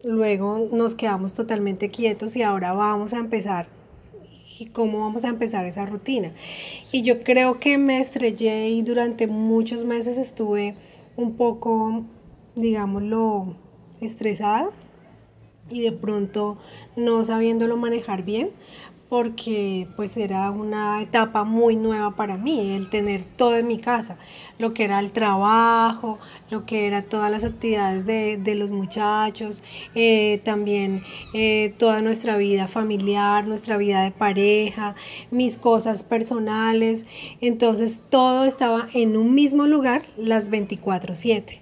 luego 0.04 0.70
nos 0.72 0.94
quedamos 0.94 1.34
totalmente 1.34 1.90
quietos 1.90 2.36
y 2.36 2.44
ahora 2.44 2.74
vamos 2.74 3.14
a 3.14 3.18
empezar 3.18 3.70
y 4.60 4.68
cómo 4.68 5.00
vamos 5.00 5.26
a 5.26 5.30
empezar 5.30 5.66
esa 5.66 5.88
rutina. 5.88 6.32
Y 6.92 7.02
yo 7.02 7.24
creo 7.24 7.60
que 7.60 7.80
me 7.80 8.00
estrellé 8.00 8.70
y 8.70 8.84
durante 8.84 9.26
muchos 9.26 9.84
meses 9.84 10.20
estuve 10.20 10.76
un 11.16 11.36
poco, 11.38 12.06
digámoslo, 12.56 13.56
estresada 14.00 14.70
y 15.72 15.82
de 15.82 15.92
pronto 15.92 16.60
no 16.96 17.24
sabiéndolo 17.24 17.78
manejar 17.78 18.24
bien, 18.24 18.52
porque 19.12 19.90
pues 19.98 20.16
era 20.16 20.50
una 20.52 21.02
etapa 21.02 21.44
muy 21.44 21.76
nueva 21.76 22.16
para 22.16 22.38
mí, 22.38 22.72
el 22.72 22.90
tener 22.90 23.22
todo 23.26 23.58
en 23.58 23.68
mi 23.68 23.78
casa, 23.78 24.18
lo 24.58 24.74
que 24.74 24.86
era 24.86 25.02
el 25.02 25.12
trabajo, 25.12 26.18
lo 26.50 26.66
que 26.66 26.88
era 26.88 27.02
todas 27.02 27.30
las 27.30 27.44
actividades 27.44 28.06
de, 28.06 28.56
los 28.56 28.72
muchachos, 28.72 29.64
eh, 29.96 30.40
también 30.46 31.04
eh, 31.34 31.74
toda 31.78 32.02
nuestra 32.02 32.38
vida 32.38 32.70
familiar, 32.70 33.46
nuestra 33.50 33.76
vida 33.76 34.02
de 34.02 34.12
pareja, 34.12 34.96
mis 35.30 35.58
cosas 35.58 36.04
personales, 36.04 37.06
entonces 37.42 38.04
todo 38.10 38.46
estaba 38.46 38.88
en 38.94 39.18
un 39.18 39.36
mismo 39.36 39.68
lugar 39.68 40.04
las 40.16 40.50
24/7. 40.50 41.60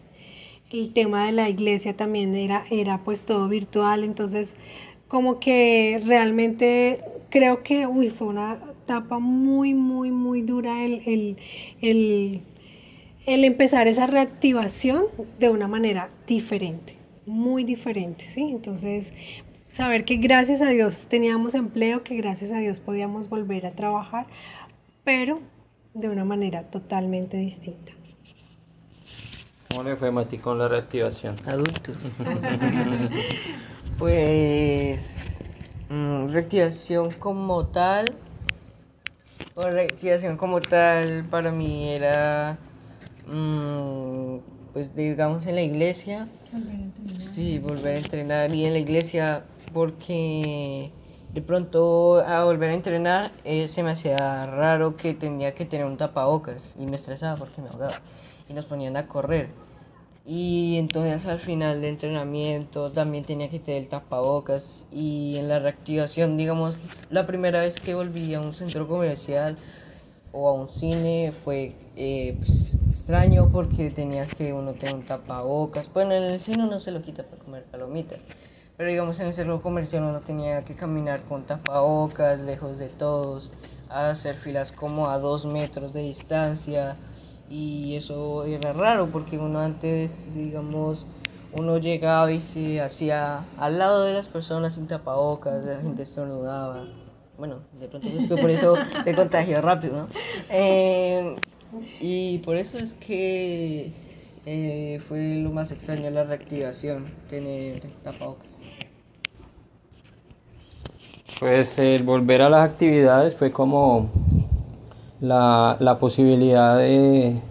El 0.69 0.93
tema 0.93 1.25
de 1.25 1.31
la 1.31 1.49
iglesia 1.49 1.97
también 1.97 2.35
era, 2.35 2.63
era 2.69 2.99
pues 3.03 3.25
todo 3.25 3.49
virtual, 3.49 4.03
entonces 4.03 4.55
como 5.07 5.39
que 5.39 5.99
realmente 6.05 7.01
creo 7.29 7.63
que, 7.63 7.87
uy, 7.87 8.09
fue 8.09 8.27
una 8.27 8.59
etapa 8.83 9.19
muy, 9.19 9.73
muy, 9.73 10.11
muy 10.11 10.41
dura 10.41 10.83
el, 10.83 11.37
el, 11.81 12.41
empezar 13.25 13.87
esa 13.87 14.07
reactivación 14.07 15.05
de 15.39 15.49
una 15.49 15.67
manera 15.67 16.09
diferente, 16.27 16.97
muy 17.25 17.63
diferente, 17.63 18.25
¿sí? 18.25 18.41
Entonces, 18.41 19.13
saber 19.67 20.05
que 20.05 20.17
gracias 20.17 20.61
a 20.61 20.69
Dios 20.69 21.07
teníamos 21.07 21.55
empleo, 21.55 22.03
que 22.03 22.15
gracias 22.15 22.51
a 22.51 22.57
Dios 22.57 22.79
podíamos 22.79 23.29
volver 23.29 23.65
a 23.65 23.71
trabajar, 23.71 24.25
pero 25.03 25.39
de 25.93 26.09
una 26.09 26.25
manera 26.25 26.63
totalmente 26.63 27.37
distinta. 27.37 27.93
¿Cómo 29.69 29.83
le 29.83 29.95
fue 29.95 30.09
Mati 30.09 30.39
con 30.39 30.57
la 30.57 30.67
reactivación? 30.67 31.35
Adultos. 31.45 32.17
pues 33.99 35.28
Mm, 35.89 36.27
reactivación 36.29 37.09
como 37.11 37.65
tal, 37.65 38.05
o 39.55 39.63
reactivación 39.63 40.37
como 40.37 40.61
tal 40.61 41.25
para 41.25 41.51
mí 41.51 41.89
era, 41.89 42.59
mm, 43.25 44.37
pues 44.71 44.93
digamos 44.95 45.47
en 45.47 45.55
la 45.55 45.61
iglesia, 45.61 46.27
sí, 47.17 47.59
volver 47.59 47.95
a 47.95 47.97
entrenar. 47.97 48.53
Y 48.53 48.65
en 48.65 48.73
la 48.73 48.79
iglesia 48.79 49.45
porque 49.73 50.91
de 51.33 51.41
pronto 51.41 52.19
a 52.19 52.43
volver 52.43 52.71
a 52.71 52.73
entrenar 52.73 53.31
eh, 53.43 53.67
se 53.67 53.83
me 53.83 53.91
hacía 53.91 54.45
raro 54.45 54.95
que 54.97 55.13
tenía 55.13 55.53
que 55.53 55.65
tener 55.65 55.85
un 55.85 55.97
tapabocas. 55.97 56.75
Y 56.79 56.85
me 56.85 56.95
estresaba 56.95 57.35
porque 57.37 57.61
me 57.61 57.69
ahogaba. 57.69 57.99
Y 58.47 58.53
nos 58.53 58.65
ponían 58.65 58.95
a 58.97 59.07
correr. 59.07 59.49
Y 60.31 60.77
entonces 60.77 61.25
al 61.25 61.39
final 61.39 61.81
del 61.81 61.89
entrenamiento 61.89 62.91
también 62.91 63.25
tenía 63.25 63.49
que 63.49 63.57
tener 63.57 63.81
el 63.81 63.89
tapabocas 63.89 64.85
y 64.91 65.37
en 65.37 65.47
la 65.47 65.57
reactivación, 65.57 66.37
digamos, 66.37 66.77
la 67.09 67.25
primera 67.25 67.61
vez 67.61 67.79
que 67.79 67.95
volví 67.95 68.35
a 68.35 68.39
un 68.39 68.53
centro 68.53 68.87
comercial 68.87 69.57
o 70.31 70.47
a 70.47 70.53
un 70.53 70.69
cine 70.69 71.31
fue 71.31 71.75
eh, 71.95 72.37
pues, 72.37 72.77
extraño 72.89 73.49
porque 73.51 73.89
tenía 73.89 74.27
que 74.27 74.53
uno 74.53 74.75
tener 74.75 74.93
un 74.93 75.03
tapabocas. 75.03 75.91
Bueno, 75.91 76.13
en 76.13 76.21
el 76.21 76.39
cine 76.39 76.63
uno 76.63 76.79
se 76.79 76.91
lo 76.91 77.01
quita 77.01 77.23
para 77.23 77.43
comer 77.43 77.63
palomitas, 77.63 78.19
pero 78.77 78.87
digamos 78.87 79.19
en 79.19 79.25
el 79.25 79.33
centro 79.33 79.59
comercial 79.63 80.03
uno 80.03 80.19
tenía 80.19 80.63
que 80.63 80.75
caminar 80.75 81.23
con 81.23 81.47
tapabocas, 81.47 82.39
lejos 82.39 82.77
de 82.77 82.89
todos, 82.89 83.51
hacer 83.89 84.35
filas 84.35 84.73
como 84.73 85.07
a 85.07 85.17
dos 85.17 85.47
metros 85.47 85.91
de 85.91 86.03
distancia 86.03 86.97
y 87.49 87.95
eso 87.95 88.45
era 88.45 88.73
raro 88.73 89.09
porque 89.11 89.37
uno 89.37 89.59
antes, 89.59 90.35
digamos, 90.35 91.05
uno 91.51 91.77
llegaba 91.77 92.31
y 92.31 92.41
se 92.41 92.79
hacía 92.81 93.45
al 93.57 93.79
lado 93.79 94.03
de 94.03 94.13
las 94.13 94.29
personas 94.29 94.75
sin 94.75 94.87
tapabocas, 94.87 95.63
la 95.63 95.81
gente 95.81 96.03
estornudaba. 96.03 96.85
Bueno, 97.37 97.61
de 97.79 97.87
pronto 97.87 98.07
es 98.09 98.27
que 98.27 98.37
por 98.37 98.49
eso 98.49 98.75
se 99.03 99.15
contagió 99.15 99.61
rápido, 99.61 100.03
¿no? 100.03 100.07
Eh, 100.49 101.35
y 101.99 102.39
por 102.39 102.55
eso 102.55 102.77
es 102.77 102.93
que 102.93 103.93
eh, 104.45 104.99
fue 105.07 105.35
lo 105.35 105.51
más 105.51 105.71
extraño 105.71 106.09
la 106.09 106.23
reactivación, 106.23 107.11
tener 107.27 107.81
tapabocas. 108.03 108.61
Pues 111.39 111.77
el 111.79 112.03
volver 112.03 112.41
a 112.41 112.49
las 112.49 112.69
actividades 112.69 113.35
fue 113.35 113.51
como 113.51 114.09
la, 115.21 115.77
la 115.79 115.99
posibilidad 115.99 116.77
de, 116.77 117.41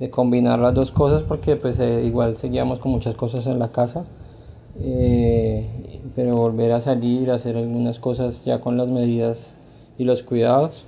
de, 0.00 0.10
combinar 0.10 0.58
las 0.58 0.74
dos 0.74 0.90
cosas 0.90 1.22
porque 1.22 1.56
pues 1.56 1.78
eh, 1.78 2.04
igual 2.04 2.36
seguíamos 2.36 2.78
con 2.78 2.92
muchas 2.92 3.14
cosas 3.14 3.46
en 3.46 3.58
la 3.58 3.68
casa 3.68 4.04
eh, 4.80 6.00
pero 6.14 6.36
volver 6.36 6.72
a 6.72 6.80
salir 6.80 7.30
hacer 7.30 7.56
algunas 7.56 7.98
cosas 7.98 8.44
ya 8.44 8.60
con 8.60 8.76
las 8.76 8.88
medidas 8.88 9.56
y 9.98 10.04
los 10.04 10.22
cuidados 10.22 10.84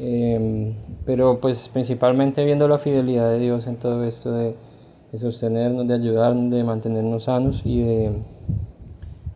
em, 0.00 0.74
pero 1.06 1.40
pues 1.40 1.68
principalmente 1.68 2.44
viendo 2.44 2.68
la 2.68 2.78
fidelidad 2.78 3.30
de 3.30 3.38
Dios 3.38 3.66
en 3.66 3.76
todo 3.76 4.04
esto 4.04 4.32
de, 4.32 4.56
de 5.12 5.18
sostenernos, 5.18 5.86
de 5.86 5.94
ayudarnos, 5.94 6.50
de 6.50 6.64
mantenernos 6.64 7.24
sanos 7.24 7.62
y 7.64 7.80
de 7.82 8.12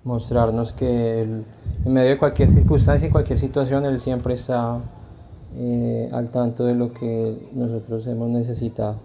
mostrarnos 0.03 0.73
que 0.73 1.23
en 1.23 1.93
medio 1.93 2.11
de 2.11 2.19
cualquier 2.19 2.51
circunstancia 2.51 3.09
y 3.09 3.11
cualquier 3.11 3.39
situación 3.39 3.85
Él 3.85 4.01
siempre 4.01 4.35
está 4.35 4.81
eh, 5.61 6.09
al 6.13 6.31
tanto 6.31 6.67
de 6.67 6.75
lo 6.77 6.93
que 6.93 7.37
nosotros 7.53 8.07
hemos 8.07 8.31
necesitado. 8.31 9.01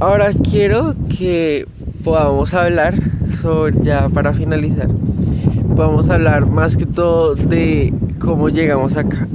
ahora 0.00 0.30
quiero 0.50 0.96
que 1.08 1.66
podamos 2.02 2.52
hablar 2.52 2.94
sobre, 3.40 3.76
ya 3.82 4.08
para 4.08 4.34
finalizar, 4.34 4.88
podamos 5.76 6.08
hablar 6.08 6.46
más 6.46 6.76
que 6.76 6.84
todo 6.84 7.36
de 7.36 7.94
cómo 8.18 8.48
llegamos 8.48 8.96
acá. 8.96 9.28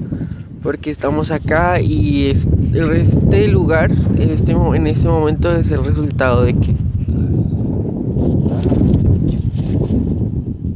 Porque 0.62 0.89
estamos 0.89 1.32
acá 1.32 1.80
y 1.80 2.28
este 2.28 3.48
lugar 3.48 3.92
en 4.18 4.32
este, 4.32 4.51
en 4.51 4.88
este 4.88 5.08
momento 5.08 5.50
es 5.56 5.72
el 5.72 5.86
resultado 5.86 6.44
de 6.44 6.54
que... 6.56 6.75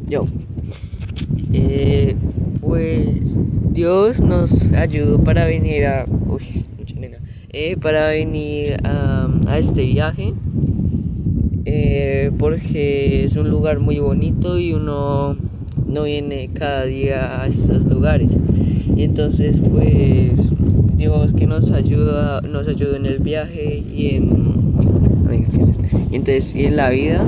Yo. 0.07 0.25
Eh, 1.75 2.15
pues 2.61 3.35
Dios 3.71 4.19
nos 4.19 4.71
ayudó 4.73 5.23
para 5.23 5.47
venir 5.47 5.85
a, 5.85 6.05
eh, 7.49 7.77
para 7.77 8.09
venir 8.09 8.77
a, 8.83 9.57
este 9.57 9.83
viaje, 9.83 10.35
eh, 11.65 12.31
porque 12.37 13.25
es 13.25 13.37
un 13.37 13.49
lugar 13.49 13.79
muy 13.79 13.97
bonito 13.97 14.59
y 14.59 14.73
uno 14.73 15.35
no 15.87 16.03
viene 16.03 16.51
cada 16.53 16.85
día 16.85 17.41
a 17.41 17.47
estos 17.47 17.83
lugares. 17.85 18.37
Y 18.95 19.01
entonces 19.01 19.59
pues 19.59 20.53
Dios 20.95 21.33
que 21.33 21.47
nos 21.47 21.71
ayuda, 21.71 22.41
nos 22.41 22.67
ayuda 22.67 22.97
en 22.97 23.07
el 23.07 23.17
viaje 23.17 23.83
y 23.91 24.15
en, 24.15 24.29
entonces, 26.11 26.53
y 26.53 26.65
en 26.65 26.75
la 26.75 26.91
vida. 26.91 27.25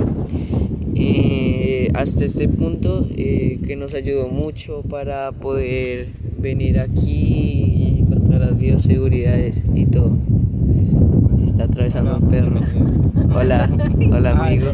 Eh, 0.97 1.91
hasta 1.93 2.23
este 2.23 2.47
punto 2.47 3.05
eh, 3.15 3.59
que 3.65 3.75
nos 3.75 3.93
ayudó 3.93 4.29
mucho 4.29 4.81
para 4.83 5.33
poder 5.33 6.07
venir 6.39 6.79
aquí 6.79 7.99
y 7.99 8.05
con 8.07 8.23
todas 8.23 8.39
las 8.39 8.57
bioseguridades 8.57 9.63
y 9.75 9.85
todo. 9.87 10.17
Se 11.37 11.47
está 11.47 11.65
atravesando 11.65 12.17
un 12.17 12.29
perro. 12.29 12.55
Hola, 13.35 13.69
hola 14.11 14.31
amigo. 14.31 14.71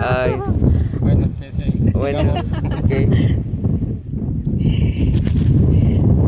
Ay. 0.00 0.32
Bueno, 1.00 1.28
¿qué 1.38 1.92
Bueno, 1.92 2.34
ok. 2.82 2.90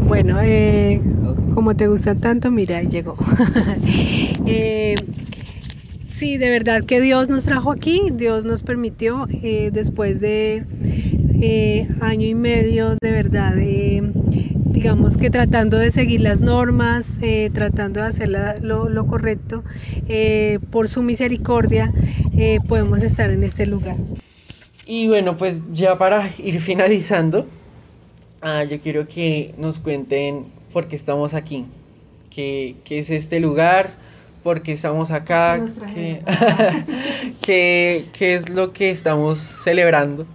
Bueno, 0.06 0.38
eh, 0.42 1.00
como 1.54 1.74
te 1.74 1.88
gusta 1.88 2.14
tanto, 2.14 2.50
mira, 2.50 2.82
llegó. 2.82 3.16
Eh, 4.46 4.94
sí, 6.14 6.37
de 6.37 6.49
verdad 6.49 6.85
que 6.85 7.00
Dios 7.00 7.28
nos 7.28 7.44
trajo 7.44 7.73
aquí, 7.73 8.02
Dios 8.12 8.44
nos 8.44 8.62
permitió 8.62 9.26
eh, 9.42 9.71
después 9.73 10.21
de 10.21 10.64
eh, 11.42 11.88
año 12.00 12.26
y 12.26 12.37
medio, 12.37 12.97
de 13.02 13.11
verdad, 13.11 13.59
eh, 13.59 14.00
digamos 14.64 15.16
que 15.16 15.28
tratando 15.28 15.76
de 15.76 15.90
seguir 15.90 16.21
las 16.21 16.40
normas, 16.40 17.18
tratando 17.52 18.00
de 18.00 18.06
hacer 18.06 18.28
lo, 18.62 19.06
correcto, 19.06 19.64
por 20.71 20.88
su 20.88 21.02
misericordia, 21.02 21.92
podemos 22.68 23.02
estar 23.02 23.30
en 23.30 23.42
este 23.42 23.66
lugar. 23.66 23.97
Y 24.87 25.09
bueno, 25.09 25.37
pues 25.37 25.59
ya 25.73 25.99
para 25.99 26.30
ir 26.38 26.61
finalizando, 26.61 27.47
ah, 28.40 28.64
yo 28.64 28.78
quiero 28.78 29.09
que 29.09 29.54
nos 29.59 29.78
cuenten 29.78 30.47
por 30.73 30.87
qué 30.87 30.97
estamos 30.97 31.35
aquí, 31.35 31.66
qué 32.30 32.76
es 32.88 33.11
este 33.11 33.40
lugar, 33.40 34.13
por 34.44 34.62
qué 34.62 34.74
estamos 34.74 35.10
acá, 35.10 35.60
qué 37.42 38.06
es 38.20 38.48
lo 38.50 38.72
que 38.72 38.90
estamos 38.90 39.38
celebrando. 39.38 40.26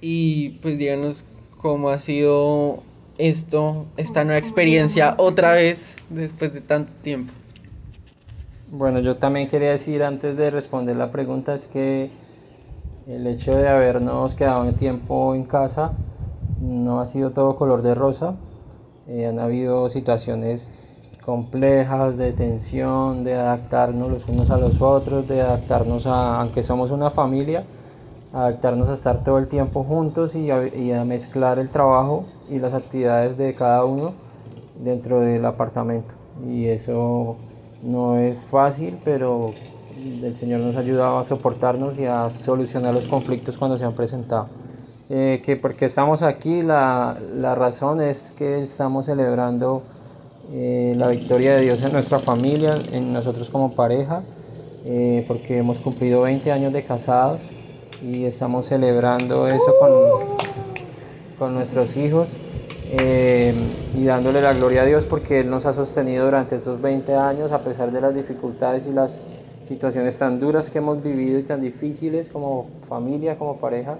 Y 0.00 0.58
pues 0.60 0.76
díganos 0.76 1.24
cómo 1.56 1.90
ha 1.90 2.00
sido 2.00 2.82
esto, 3.18 3.86
esta 3.96 4.24
nueva 4.24 4.38
experiencia 4.38 5.14
otra 5.16 5.52
vez 5.52 5.94
después 6.10 6.52
de 6.52 6.60
tanto 6.60 6.94
tiempo. 6.94 7.32
Bueno, 8.70 8.98
yo 8.98 9.16
también 9.16 9.48
quería 9.48 9.70
decir 9.70 10.02
antes 10.02 10.36
de 10.36 10.50
responder 10.50 10.96
la 10.96 11.12
pregunta 11.12 11.54
es 11.54 11.68
que 11.68 12.10
el 13.06 13.26
hecho 13.26 13.56
de 13.56 13.68
habernos 13.68 14.34
quedado 14.34 14.62
un 14.62 14.74
tiempo 14.74 15.34
en 15.34 15.44
casa 15.44 15.92
no 16.60 17.00
ha 17.00 17.06
sido 17.06 17.30
todo 17.30 17.56
color 17.56 17.82
de 17.82 17.94
rosa. 17.94 18.34
Eh, 19.06 19.26
han 19.26 19.38
habido 19.38 19.88
situaciones 19.88 20.70
complejas 21.24 22.18
de 22.18 22.32
tensión, 22.32 23.24
de 23.24 23.34
adaptarnos 23.34 24.10
los 24.10 24.28
unos 24.28 24.50
a 24.50 24.58
los 24.58 24.82
otros, 24.82 25.28
de 25.28 25.40
adaptarnos 25.40 26.06
a, 26.06 26.40
aunque 26.40 26.62
somos 26.62 26.90
una 26.90 27.10
familia, 27.10 27.64
adaptarnos 28.32 28.88
a 28.88 28.94
estar 28.94 29.22
todo 29.22 29.38
el 29.38 29.46
tiempo 29.46 29.84
juntos 29.84 30.34
y 30.34 30.50
a, 30.50 30.66
y 30.74 30.92
a 30.92 31.04
mezclar 31.04 31.58
el 31.58 31.68
trabajo 31.68 32.24
y 32.50 32.58
las 32.58 32.74
actividades 32.74 33.36
de 33.38 33.54
cada 33.54 33.84
uno 33.84 34.12
dentro 34.82 35.20
del 35.20 35.44
apartamento. 35.44 36.12
Y 36.48 36.66
eso 36.66 37.36
no 37.82 38.18
es 38.18 38.42
fácil, 38.44 38.98
pero 39.04 39.52
el 40.22 40.34
Señor 40.34 40.60
nos 40.60 40.76
ha 40.76 40.80
ayudado 40.80 41.18
a 41.18 41.24
soportarnos 41.24 41.98
y 41.98 42.06
a 42.06 42.30
solucionar 42.30 42.94
los 42.94 43.06
conflictos 43.06 43.56
cuando 43.56 43.76
se 43.76 43.84
han 43.84 43.92
presentado. 43.92 44.48
Eh, 45.08 45.42
que 45.44 45.56
porque 45.56 45.84
estamos 45.84 46.22
aquí, 46.22 46.62
la, 46.62 47.18
la 47.34 47.54
razón 47.54 48.00
es 48.00 48.32
que 48.32 48.62
estamos 48.62 49.06
celebrando 49.06 49.82
eh, 50.54 50.94
la 50.96 51.08
victoria 51.08 51.54
de 51.54 51.62
Dios 51.62 51.82
en 51.82 51.92
nuestra 51.92 52.18
familia, 52.18 52.74
en 52.92 53.12
nosotros 53.12 53.48
como 53.48 53.72
pareja, 53.72 54.22
eh, 54.84 55.24
porque 55.26 55.58
hemos 55.58 55.80
cumplido 55.80 56.22
20 56.22 56.52
años 56.52 56.72
de 56.72 56.84
casados 56.84 57.40
y 58.02 58.24
estamos 58.24 58.66
celebrando 58.66 59.46
eso 59.46 59.74
con, 59.78 59.92
con 61.38 61.54
nuestros 61.54 61.96
hijos 61.96 62.36
eh, 63.00 63.54
y 63.96 64.04
dándole 64.04 64.42
la 64.42 64.52
gloria 64.52 64.82
a 64.82 64.84
Dios 64.84 65.06
porque 65.06 65.40
Él 65.40 65.48
nos 65.48 65.64
ha 65.64 65.72
sostenido 65.72 66.26
durante 66.26 66.56
estos 66.56 66.82
20 66.82 67.14
años 67.14 67.50
a 67.52 67.60
pesar 67.60 67.90
de 67.90 68.00
las 68.02 68.14
dificultades 68.14 68.86
y 68.86 68.92
las 68.92 69.20
situaciones 69.66 70.18
tan 70.18 70.38
duras 70.38 70.68
que 70.68 70.78
hemos 70.78 71.02
vivido 71.02 71.38
y 71.38 71.44
tan 71.44 71.62
difíciles 71.62 72.28
como 72.28 72.66
familia, 72.88 73.38
como 73.38 73.56
pareja. 73.56 73.96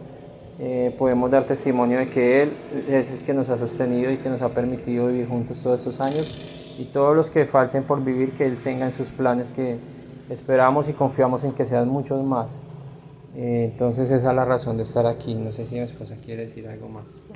Eh, 0.59 0.95
podemos 0.99 1.31
dar 1.31 1.45
testimonio 1.45 1.99
de 1.99 2.09
que 2.09 2.43
Él 2.43 2.53
es 2.89 3.13
el 3.13 3.19
que 3.21 3.35
nos 3.35 3.49
ha 3.49 3.59
sostenido 3.59 4.11
y 4.11 4.19
que 4.19 4.29
nos 4.29 4.43
ha 4.43 4.51
permitido 4.51 5.09
vivir 5.09 5.29
juntos 5.29 5.59
todos 5.63 5.81
estos 5.81 6.01
años 6.01 6.31
y 6.79 6.85
todos 6.85 7.17
los 7.17 7.31
que 7.31 7.47
falten 7.47 7.85
por 7.85 8.03
vivir, 8.05 8.33
que 8.33 8.47
Él 8.47 8.59
tenga 8.63 8.87
en 8.87 8.93
sus 8.93 9.11
planes 9.11 9.51
que 9.51 9.79
esperamos 10.31 10.89
y 10.89 10.93
confiamos 10.93 11.45
en 11.45 11.53
que 11.53 11.67
sean 11.67 11.89
muchos 11.89 12.23
más. 12.25 12.59
Eh, 13.35 13.71
entonces 13.73 14.11
esa 14.11 14.31
es 14.31 14.37
la 14.37 14.45
razón 14.45 14.77
de 14.77 14.83
estar 14.83 15.07
aquí. 15.07 15.35
No 15.35 15.53
sé 15.53 15.67
si 15.67 15.77
mi 15.77 15.81
esposa 15.81 16.17
quiere 16.25 16.43
decir 16.43 16.67
algo 16.69 16.89
más. 16.89 17.29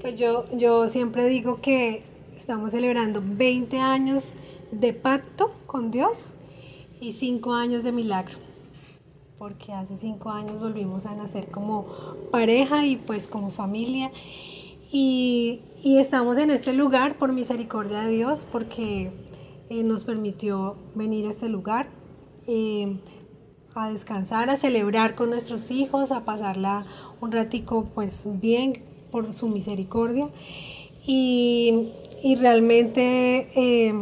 Pues 0.00 0.14
yo, 0.14 0.44
yo 0.52 0.88
siempre 0.88 1.26
digo 1.26 1.60
que 1.60 2.02
estamos 2.34 2.72
celebrando 2.72 3.22
20 3.24 3.78
años 3.78 4.34
de 4.70 4.92
pacto 4.92 5.50
con 5.66 5.90
Dios 5.90 6.34
y 7.00 7.12
5 7.12 7.52
años 7.54 7.84
de 7.84 7.92
milagro. 7.92 8.45
Porque 9.38 9.72
hace 9.72 9.96
5 9.96 10.30
años 10.30 10.60
volvimos 10.60 11.04
a 11.06 11.14
nacer 11.14 11.50
como 11.50 11.86
pareja 12.30 12.86
y 12.86 12.96
pues 12.96 13.26
como 13.26 13.50
familia. 13.50 14.10
Y, 14.92 15.60
y 15.82 15.98
estamos 15.98 16.38
en 16.38 16.50
este 16.50 16.72
lugar 16.72 17.18
por 17.18 17.32
misericordia 17.32 18.00
de 18.02 18.12
Dios, 18.12 18.46
porque 18.50 19.10
eh, 19.68 19.82
nos 19.84 20.04
permitió 20.04 20.76
venir 20.94 21.26
a 21.26 21.30
este 21.30 21.48
lugar. 21.48 21.88
eh, 22.46 22.98
a 23.74 23.90
descansar, 23.90 24.48
a 24.48 24.56
celebrar 24.56 25.14
con 25.14 25.28
nuestros 25.30 25.70
hijos, 25.70 26.10
a 26.10 26.24
pasarla 26.24 26.86
un 27.20 27.30
ratico 27.30 27.84
pues 27.94 28.26
bien 28.40 28.82
por 29.10 29.32
su 29.34 29.48
misericordia. 29.48 30.30
Y, 31.06 31.90
y 32.22 32.36
realmente 32.36 33.48
eh, 33.54 33.94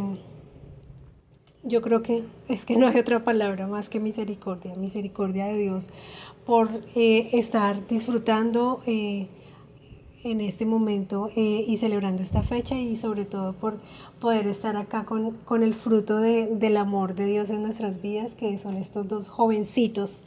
yo 1.65 1.81
creo 1.81 2.01
que 2.03 2.23
es 2.47 2.65
que 2.65 2.77
no 2.77 2.87
hay 2.87 2.97
otra 2.99 3.23
palabra 3.23 3.67
más 3.67 3.89
que 3.89 3.99
misericordia, 3.99 4.75
misericordia 4.75 5.45
de 5.45 5.57
Dios 5.57 5.89
por 6.45 6.69
eh, 6.95 7.29
estar 7.33 7.87
disfrutando 7.87 8.81
eh, 8.85 9.27
en 10.23 10.41
este 10.41 10.65
momento 10.65 11.29
eh, 11.35 11.63
y 11.67 11.77
celebrando 11.77 12.21
esta 12.23 12.41
fecha 12.41 12.75
y 12.75 12.95
sobre 12.95 13.25
todo 13.25 13.53
por 13.53 13.79
poder 14.19 14.47
estar 14.47 14.75
acá 14.75 15.05
con, 15.05 15.31
con 15.45 15.61
el 15.63 15.73
fruto 15.75 16.17
de- 16.17 16.47
del 16.47 16.77
amor 16.77 17.13
de 17.13 17.25
Dios 17.27 17.49
en 17.51 17.61
nuestras 17.61 18.01
vidas, 18.01 18.33
que 18.33 18.57
son 18.57 18.75
estos 18.77 19.07
dos 19.07 19.27
jovencitos. 19.27 20.23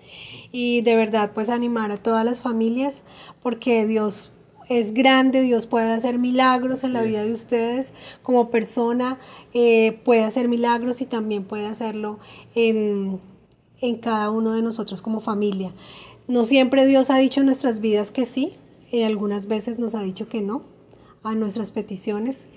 Y 0.53 0.83
de 0.83 0.95
verdad, 0.95 1.33
pues 1.35 1.51
animar 1.51 1.91
a 1.91 1.97
todas 1.97 2.25
las 2.25 2.41
familias, 2.41 3.03
porque 3.43 3.87
Dios 3.87 4.31
es 4.69 4.93
grande, 4.93 5.43
Dios 5.43 5.67
puede 5.67 5.93
hacer 5.93 6.19
milagros 6.19 6.85
en 6.85 6.93
la 6.93 7.03
vida 7.03 7.25
de 7.25 7.33
ustedes 7.33 7.93
como 8.23 8.51
persona, 8.51 9.19
eh, 9.55 9.99
puede 10.05 10.25
hacer 10.25 10.49
milagros 10.49 11.01
y 11.01 11.07
también 11.07 11.45
puede 11.45 11.67
hacerlo 11.67 12.19
en, 12.55 13.21
en 13.81 13.97
cada 13.97 14.31
uno 14.31 14.53
de 14.53 14.63
nosotros 14.63 15.03
como 15.03 15.21
familia. 15.21 15.73
No 16.27 16.45
siempre 16.45 16.87
Dios 16.87 17.11
ha 17.11 17.17
dicho 17.17 17.41
en 17.41 17.47
nuestras 17.47 17.81
vidas 17.81 18.11
que 18.11 18.27
sí, 18.27 18.53
eh, 18.93 19.05
algunas 19.05 19.47
veces 19.47 19.79
nos 19.79 19.95
ha 19.95 20.03
dicho 20.03 20.29
que 20.29 20.43
no 20.43 20.63
a 21.23 21.35
nuestras 21.35 21.71
peticiones. 21.71 22.49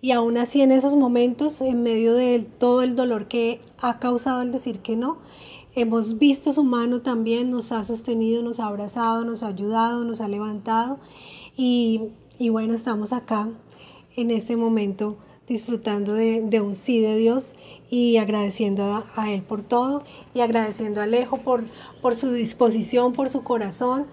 Y 0.00 0.12
aún 0.12 0.36
así 0.36 0.62
en 0.62 0.72
esos 0.72 0.94
momentos, 0.94 1.60
en 1.60 1.82
medio 1.82 2.14
de 2.14 2.46
todo 2.58 2.82
el 2.82 2.94
dolor 2.94 3.28
que 3.28 3.60
ha 3.78 3.98
causado 3.98 4.42
el 4.42 4.52
decir 4.52 4.80
que 4.80 4.96
no, 4.96 5.18
hemos 5.74 6.18
visto 6.18 6.52
su 6.52 6.64
mano 6.64 7.02
también, 7.02 7.50
nos 7.50 7.72
ha 7.72 7.82
sostenido, 7.82 8.42
nos 8.42 8.60
ha 8.60 8.66
abrazado, 8.66 9.24
nos 9.24 9.42
ha 9.42 9.48
ayudado, 9.48 10.04
nos 10.04 10.20
ha 10.20 10.28
levantado. 10.28 10.98
Y, 11.56 12.10
bueno, 12.50 12.74
estamos 12.74 13.12
acá 13.12 13.48
en 14.16 14.30
este 14.30 14.56
momento 14.56 15.16
disfrutando 15.48 16.12
de, 16.12 16.60
un 16.60 16.74
sí 16.74 17.00
de 17.00 17.16
Dios 17.16 17.54
y 17.88 18.16
agradeciendo 18.16 19.04
a, 19.14 19.32
Él 19.32 19.42
por 19.42 19.62
todo 19.62 20.02
y 20.34 20.40
agradeciendo 20.40 21.00
a 21.00 21.04
Alejo 21.04 21.36
por, 21.36 21.64
por 22.02 22.16
su 22.16 22.32
disposición, 22.32 23.12
por 23.12 23.28
su 23.28 23.44
corazón 23.44 24.06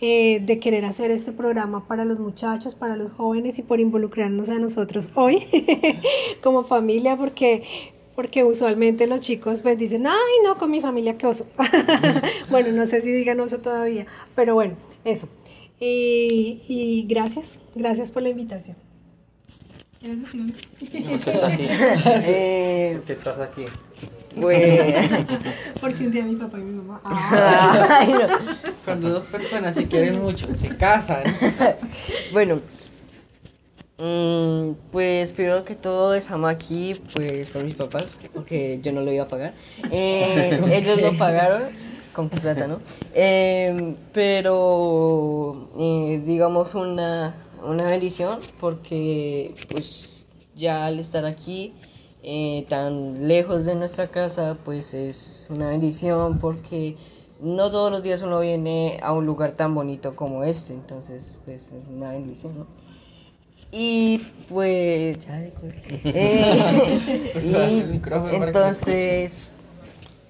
eh, 0.00 0.40
de 0.40 0.58
querer 0.58 0.86
hacer 0.86 1.10
este 1.10 1.32
programa 1.32 1.86
para 1.86 2.06
los 2.06 2.18
muchachos, 2.18 2.74
para 2.74 2.96
los 2.96 3.12
jóvenes 3.12 3.58
y 3.58 3.62
por 3.62 3.80
involucrarnos 3.80 4.48
a 4.48 4.58
nosotros 4.58 5.10
hoy 5.14 5.44
como 6.42 6.64
familia 6.64 7.16
porque 7.16 7.62
porque 8.14 8.42
usualmente 8.42 9.06
los 9.06 9.20
chicos 9.20 9.62
pues 9.62 9.78
dicen, 9.78 10.04
ay 10.06 10.42
no, 10.42 10.58
con 10.58 10.72
mi 10.72 10.80
familia 10.80 11.16
qué 11.16 11.26
oso. 11.26 11.46
bueno, 12.50 12.72
no 12.72 12.84
sé 12.84 13.00
si 13.00 13.12
digan 13.12 13.38
oso 13.38 13.58
todavía, 13.58 14.06
pero 14.34 14.54
bueno, 14.54 14.74
eso. 15.04 15.28
Y, 15.80 16.62
y 16.68 17.06
gracias, 17.08 17.58
gracias 17.74 18.10
por 18.10 18.22
la 18.22 18.30
invitación. 18.30 18.76
¿Quieres 20.00 20.22
decir 20.22 20.54
qué 20.92 21.14
estás 21.14 21.42
aquí? 21.42 21.66
Eh, 22.24 22.92
¿Por 22.96 23.04
qué 23.04 23.12
estás 23.12 23.38
aquí? 23.40 23.64
Pues. 24.40 25.10
Porque 25.80 26.06
un 26.06 26.12
día 26.12 26.24
mi 26.24 26.36
papá 26.36 26.58
y 26.58 26.62
mi 26.62 26.72
mamá. 26.72 27.00
Ay, 27.04 28.08
no. 28.08 28.26
Cuando 28.84 29.10
dos 29.10 29.26
personas 29.26 29.74
se 29.74 29.86
quieren 29.86 30.22
mucho, 30.22 30.50
se 30.52 30.68
casan. 30.76 31.22
Bueno, 32.32 32.60
mm, 33.98 34.72
pues 34.92 35.32
primero 35.32 35.64
que 35.64 35.74
todo 35.74 36.14
estamos 36.14 36.48
aquí 36.48 37.00
pues 37.12 37.48
por 37.48 37.64
mis 37.64 37.74
papás, 37.74 38.16
porque 38.32 38.78
yo 38.82 38.92
no 38.92 39.00
lo 39.00 39.12
iba 39.12 39.24
a 39.24 39.28
pagar. 39.28 39.54
Eh, 39.90 40.60
ellos 40.70 41.02
lo 41.02 41.16
pagaron, 41.18 41.70
con 42.18 42.28
qué 42.28 42.40
plata, 42.40 42.66
¿no? 42.66 42.80
Eh, 43.14 43.94
pero 44.12 45.70
eh, 45.78 46.20
digamos 46.26 46.74
una, 46.74 47.34
una 47.64 47.84
bendición 47.84 48.40
porque 48.58 49.54
pues 49.68 50.26
ya 50.56 50.86
al 50.86 50.98
estar 50.98 51.24
aquí 51.24 51.74
eh, 52.24 52.66
tan 52.68 53.28
lejos 53.28 53.66
de 53.66 53.76
nuestra 53.76 54.08
casa 54.08 54.56
pues 54.64 54.94
es 54.94 55.46
una 55.50 55.70
bendición 55.70 56.38
porque 56.38 56.96
no 57.40 57.70
todos 57.70 57.92
los 57.92 58.02
días 58.02 58.20
uno 58.22 58.40
viene 58.40 58.98
a 59.00 59.12
un 59.12 59.24
lugar 59.24 59.52
tan 59.52 59.72
bonito 59.76 60.16
como 60.16 60.42
este, 60.42 60.72
entonces 60.72 61.38
pues 61.44 61.70
es 61.70 61.84
una 61.84 62.10
bendición, 62.10 62.58
¿no? 62.58 62.66
Y 63.70 64.18
pues 64.48 65.24
ya. 65.24 65.40
Eh, 65.44 67.30
Pues, 67.32 67.44
y 67.46 68.34
entonces 68.34 69.54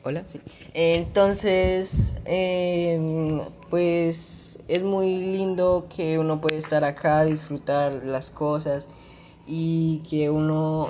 hola 0.08 0.24
sí 0.26 0.40
entonces 0.72 2.14
em, 2.24 3.40
pues 3.68 4.58
es 4.66 4.82
muy 4.82 5.18
lindo 5.18 5.86
que 5.94 6.18
uno 6.18 6.40
puede 6.40 6.56
estar 6.56 6.82
acá 6.82 7.24
disfrutar 7.24 8.06
las 8.06 8.30
cosas 8.30 8.88
y 9.46 9.98
que 10.08 10.30
uno 10.30 10.88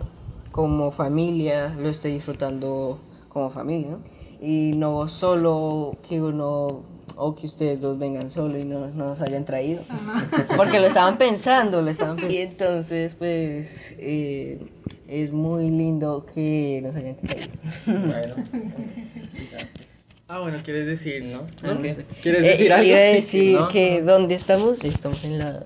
como 0.52 0.92
familia 0.92 1.74
lo 1.76 1.88
esté 1.88 2.10
disfrutando 2.10 3.00
como 3.28 3.50
familia 3.50 3.90
¿no? 3.90 3.98
y 4.40 4.74
no 4.76 5.08
solo 5.08 5.96
que 6.08 6.22
uno 6.22 6.82
o 7.16 7.34
que 7.34 7.46
ustedes 7.46 7.80
dos 7.80 7.98
vengan 7.98 8.30
solo 8.30 8.56
y 8.56 8.64
no, 8.64 8.86
no 8.86 9.08
nos 9.08 9.20
hayan 9.20 9.44
traído 9.44 9.82
porque 10.56 10.78
lo 10.78 10.86
estaban 10.86 11.18
pensando 11.18 11.82
lo 11.82 11.90
estaban 11.90 12.14
pensando. 12.14 12.38
y 12.38 12.42
entonces 12.42 13.14
pues 13.14 13.96
eh, 13.98 14.60
es 15.08 15.32
muy 15.32 15.70
lindo 15.70 16.26
que 16.32 16.80
nos 16.82 16.94
hayan 16.94 17.16
traído 17.16 17.48
Bueno, 17.86 18.34
Ah, 20.30 20.40
bueno, 20.40 20.58
quieres 20.62 20.86
decir, 20.86 21.24
¿no? 21.26 21.46
¿Qué? 21.80 22.04
¿Quieres 22.22 22.42
Eh, 22.42 22.48
decir 22.48 22.72
algo? 22.72 22.86
Iba 22.86 22.98
a 22.98 23.02
Sí. 23.04 23.12
decir 23.14 23.60
¿no? 23.60 23.68
que 23.68 24.02
¿dónde 24.02 24.34
estamos? 24.34 24.84
Estamos 24.84 25.24
en 25.24 25.38
la... 25.38 25.64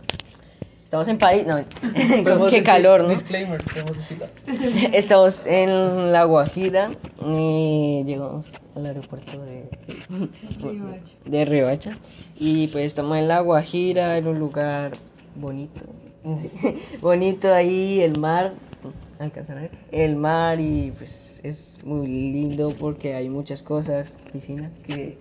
Estamos 0.84 1.08
en 1.08 1.16
París, 1.18 1.46
no, 1.46 1.56
qué 1.94 2.22
decir- 2.22 2.62
calor, 2.64 3.02
¿no? 3.02 3.08
Disclaimer. 3.08 3.60
Estamos 4.92 5.46
en 5.46 6.12
La 6.12 6.24
Guajira 6.24 6.92
y 7.26 8.04
llegamos 8.06 8.48
al 8.76 8.84
aeropuerto 8.86 9.42
de, 9.42 9.64
de 11.24 11.44
Riohacha 11.46 11.96
y 12.38 12.66
pues 12.68 12.84
estamos 12.84 13.16
en 13.16 13.26
La 13.26 13.40
Guajira, 13.40 14.18
en 14.18 14.26
un 14.26 14.38
lugar 14.38 14.92
bonito, 15.34 15.80
sí, 16.36 16.50
bonito 17.00 17.52
ahí, 17.54 18.00
el 18.02 18.18
mar, 18.18 18.52
alcanzan 19.18 19.58
a 19.58 19.60
ver, 19.62 19.70
el 19.90 20.16
mar 20.16 20.60
y 20.60 20.92
pues 20.96 21.40
es 21.42 21.80
muy 21.84 22.06
lindo 22.06 22.70
porque 22.78 23.14
hay 23.14 23.28
muchas 23.28 23.62
cosas, 23.62 24.16
piscinas, 24.32 24.70
que 24.86 25.18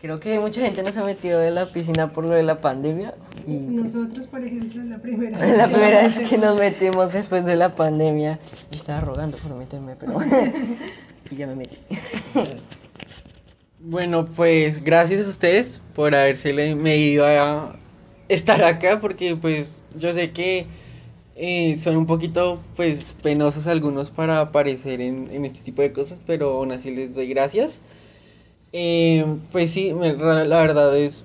creo 0.00 0.20
que 0.20 0.38
mucha 0.38 0.60
gente 0.60 0.82
nos 0.82 0.96
ha 0.96 1.04
metido 1.04 1.40
de 1.40 1.50
la 1.50 1.72
piscina 1.72 2.12
por 2.12 2.24
lo 2.24 2.34
de 2.34 2.42
la 2.42 2.60
pandemia 2.60 3.14
y 3.46 3.56
pues, 3.78 3.94
Nosotros, 3.94 4.26
por 4.26 4.44
ejemplo, 4.44 4.82
es 4.82 4.88
la 4.88 4.98
primera 4.98 5.46
la 5.56 5.68
primera 5.68 6.02
vez 6.02 6.18
que 6.18 6.38
nos 6.38 6.58
metimos 6.58 7.12
después 7.12 7.44
de 7.44 7.56
la 7.56 7.74
pandemia, 7.74 8.38
yo 8.70 8.76
estaba 8.76 9.00
rogando 9.00 9.36
por 9.38 9.54
meterme, 9.54 9.96
pero 9.96 10.18
y 11.30 11.36
ya 11.36 11.46
me 11.46 11.56
metí. 11.56 11.78
Bueno, 13.80 14.24
pues 14.24 14.82
gracias 14.82 15.26
a 15.26 15.30
ustedes 15.30 15.80
por 15.94 16.14
haberse 16.14 16.74
medido 16.74 17.26
a 17.26 17.76
estar 18.28 18.62
acá 18.62 19.00
porque 19.00 19.36
pues 19.36 19.84
yo 19.96 20.12
sé 20.12 20.32
que 20.32 20.66
eh, 21.36 21.76
son 21.76 21.96
un 21.96 22.06
poquito 22.06 22.60
pues 22.76 23.14
penosos 23.22 23.66
algunos 23.66 24.10
para 24.10 24.40
aparecer 24.40 25.00
en, 25.00 25.30
en 25.30 25.44
este 25.44 25.60
tipo 25.60 25.82
de 25.82 25.92
cosas, 25.92 26.20
pero 26.24 26.50
aún 26.58 26.72
así 26.72 26.94
les 26.94 27.14
doy 27.14 27.28
gracias. 27.28 27.82
Eh, 28.72 29.24
pues 29.52 29.70
sí, 29.70 29.92
la 29.92 30.58
verdad 30.58 30.96
es 30.98 31.24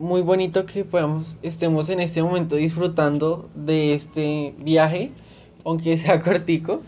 muy 0.00 0.22
bonito 0.22 0.66
que 0.66 0.84
podamos, 0.84 1.36
estemos 1.42 1.88
en 1.88 2.00
este 2.00 2.22
momento 2.22 2.56
disfrutando 2.56 3.48
de 3.54 3.94
este 3.94 4.54
viaje, 4.58 5.12
aunque 5.64 5.96
sea 5.98 6.20
cortico, 6.20 6.82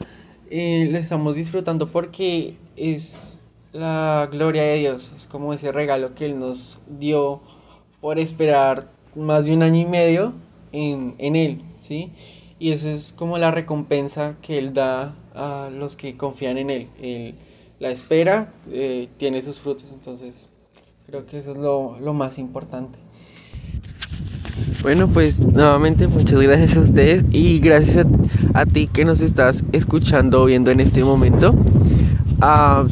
eh, 0.50 0.88
lo 0.90 0.98
estamos 0.98 1.36
disfrutando 1.36 1.88
porque 1.88 2.56
es 2.74 3.38
la 3.72 4.28
gloria 4.30 4.62
de 4.62 4.76
Dios, 4.78 5.12
es 5.14 5.26
como 5.26 5.52
ese 5.52 5.72
regalo 5.72 6.14
que 6.14 6.24
Él 6.24 6.38
nos 6.38 6.80
dio 6.88 7.40
por 8.00 8.18
esperar 8.18 8.90
más 9.14 9.44
de 9.44 9.54
un 9.54 9.62
año 9.62 9.80
y 9.80 9.86
medio 9.86 10.32
en, 10.72 11.14
en 11.18 11.36
Él, 11.36 11.62
¿sí? 11.80 12.12
Y 12.62 12.70
eso 12.70 12.88
es 12.88 13.12
como 13.12 13.38
la 13.38 13.50
recompensa 13.50 14.36
que 14.40 14.56
Él 14.56 14.72
da 14.72 15.16
a 15.34 15.68
los 15.68 15.96
que 15.96 16.16
confían 16.16 16.58
en 16.58 16.70
Él. 16.70 16.88
Él 17.02 17.34
la 17.80 17.90
espera, 17.90 18.52
eh, 18.70 19.08
tiene 19.16 19.42
sus 19.42 19.58
frutos, 19.58 19.90
entonces 19.90 20.48
creo 21.04 21.26
que 21.26 21.38
eso 21.38 21.50
es 21.50 21.58
lo, 21.58 21.98
lo 21.98 22.14
más 22.14 22.38
importante. 22.38 23.00
Bueno, 24.80 25.08
pues 25.08 25.40
nuevamente 25.44 26.06
muchas 26.06 26.40
gracias 26.40 26.76
a 26.76 26.80
ustedes 26.82 27.24
y 27.32 27.58
gracias 27.58 28.06
a, 28.06 28.60
a 28.60 28.64
ti 28.64 28.86
que 28.86 29.04
nos 29.04 29.22
estás 29.22 29.64
escuchando 29.72 30.42
o 30.42 30.44
viendo 30.44 30.70
en 30.70 30.78
este 30.78 31.02
momento. 31.02 31.56
Ah, 32.40 32.86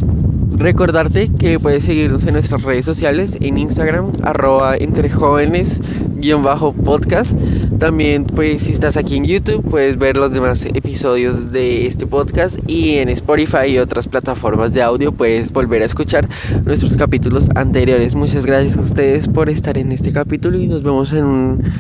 recordarte 0.61 1.31
que 1.33 1.59
puedes 1.59 1.85
seguirnos 1.85 2.27
en 2.27 2.35
nuestras 2.35 2.63
redes 2.63 2.85
sociales, 2.85 3.39
en 3.41 3.57
Instagram, 3.57 4.13
arroba 4.23 4.77
entre 4.77 5.09
jóvenes 5.09 5.81
guion 6.17 6.43
bajo 6.43 6.75
podcast. 6.75 7.33
También 7.79 8.25
pues 8.27 8.65
si 8.65 8.73
estás 8.73 8.99
aquí 8.99 9.17
en 9.17 9.25
YouTube 9.25 9.65
puedes 9.69 9.97
ver 9.97 10.19
los 10.19 10.33
demás 10.33 10.67
episodios 10.67 11.51
de 11.51 11.87
este 11.87 12.07
podcast 12.07 12.59
y 12.67 12.97
en 12.97 13.09
Spotify 13.09 13.69
y 13.69 13.79
otras 13.79 14.07
plataformas 14.07 14.75
de 14.75 14.83
audio 14.83 15.13
puedes 15.13 15.51
volver 15.51 15.81
a 15.81 15.87
escuchar 15.87 16.29
nuestros 16.67 16.95
capítulos 16.97 17.49
anteriores. 17.55 18.15
Muchas 18.15 18.45
gracias 18.45 18.77
a 18.77 18.83
ustedes 18.83 19.29
por 19.29 19.49
estar 19.49 19.79
en 19.79 19.93
este 19.93 20.13
capítulo 20.13 20.59
y 20.59 20.67
nos 20.67 20.83
vemos 20.83 21.11
en 21.15 21.25
un 21.25 21.73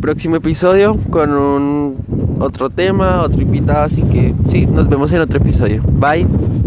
próximo 0.00 0.36
episodio 0.36 0.96
con 1.10 1.30
un 1.30 2.38
otro 2.38 2.70
tema, 2.70 3.22
otro 3.22 3.42
invitado, 3.42 3.82
así 3.82 4.02
que 4.02 4.34
sí, 4.46 4.66
nos 4.66 4.88
vemos 4.88 5.10
en 5.10 5.20
otro 5.20 5.38
episodio. 5.38 5.82
Bye. 5.82 6.59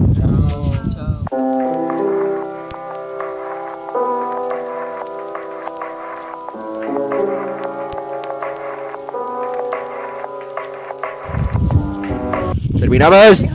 we 12.93 12.99
know 12.99 13.09
this. 13.09 13.52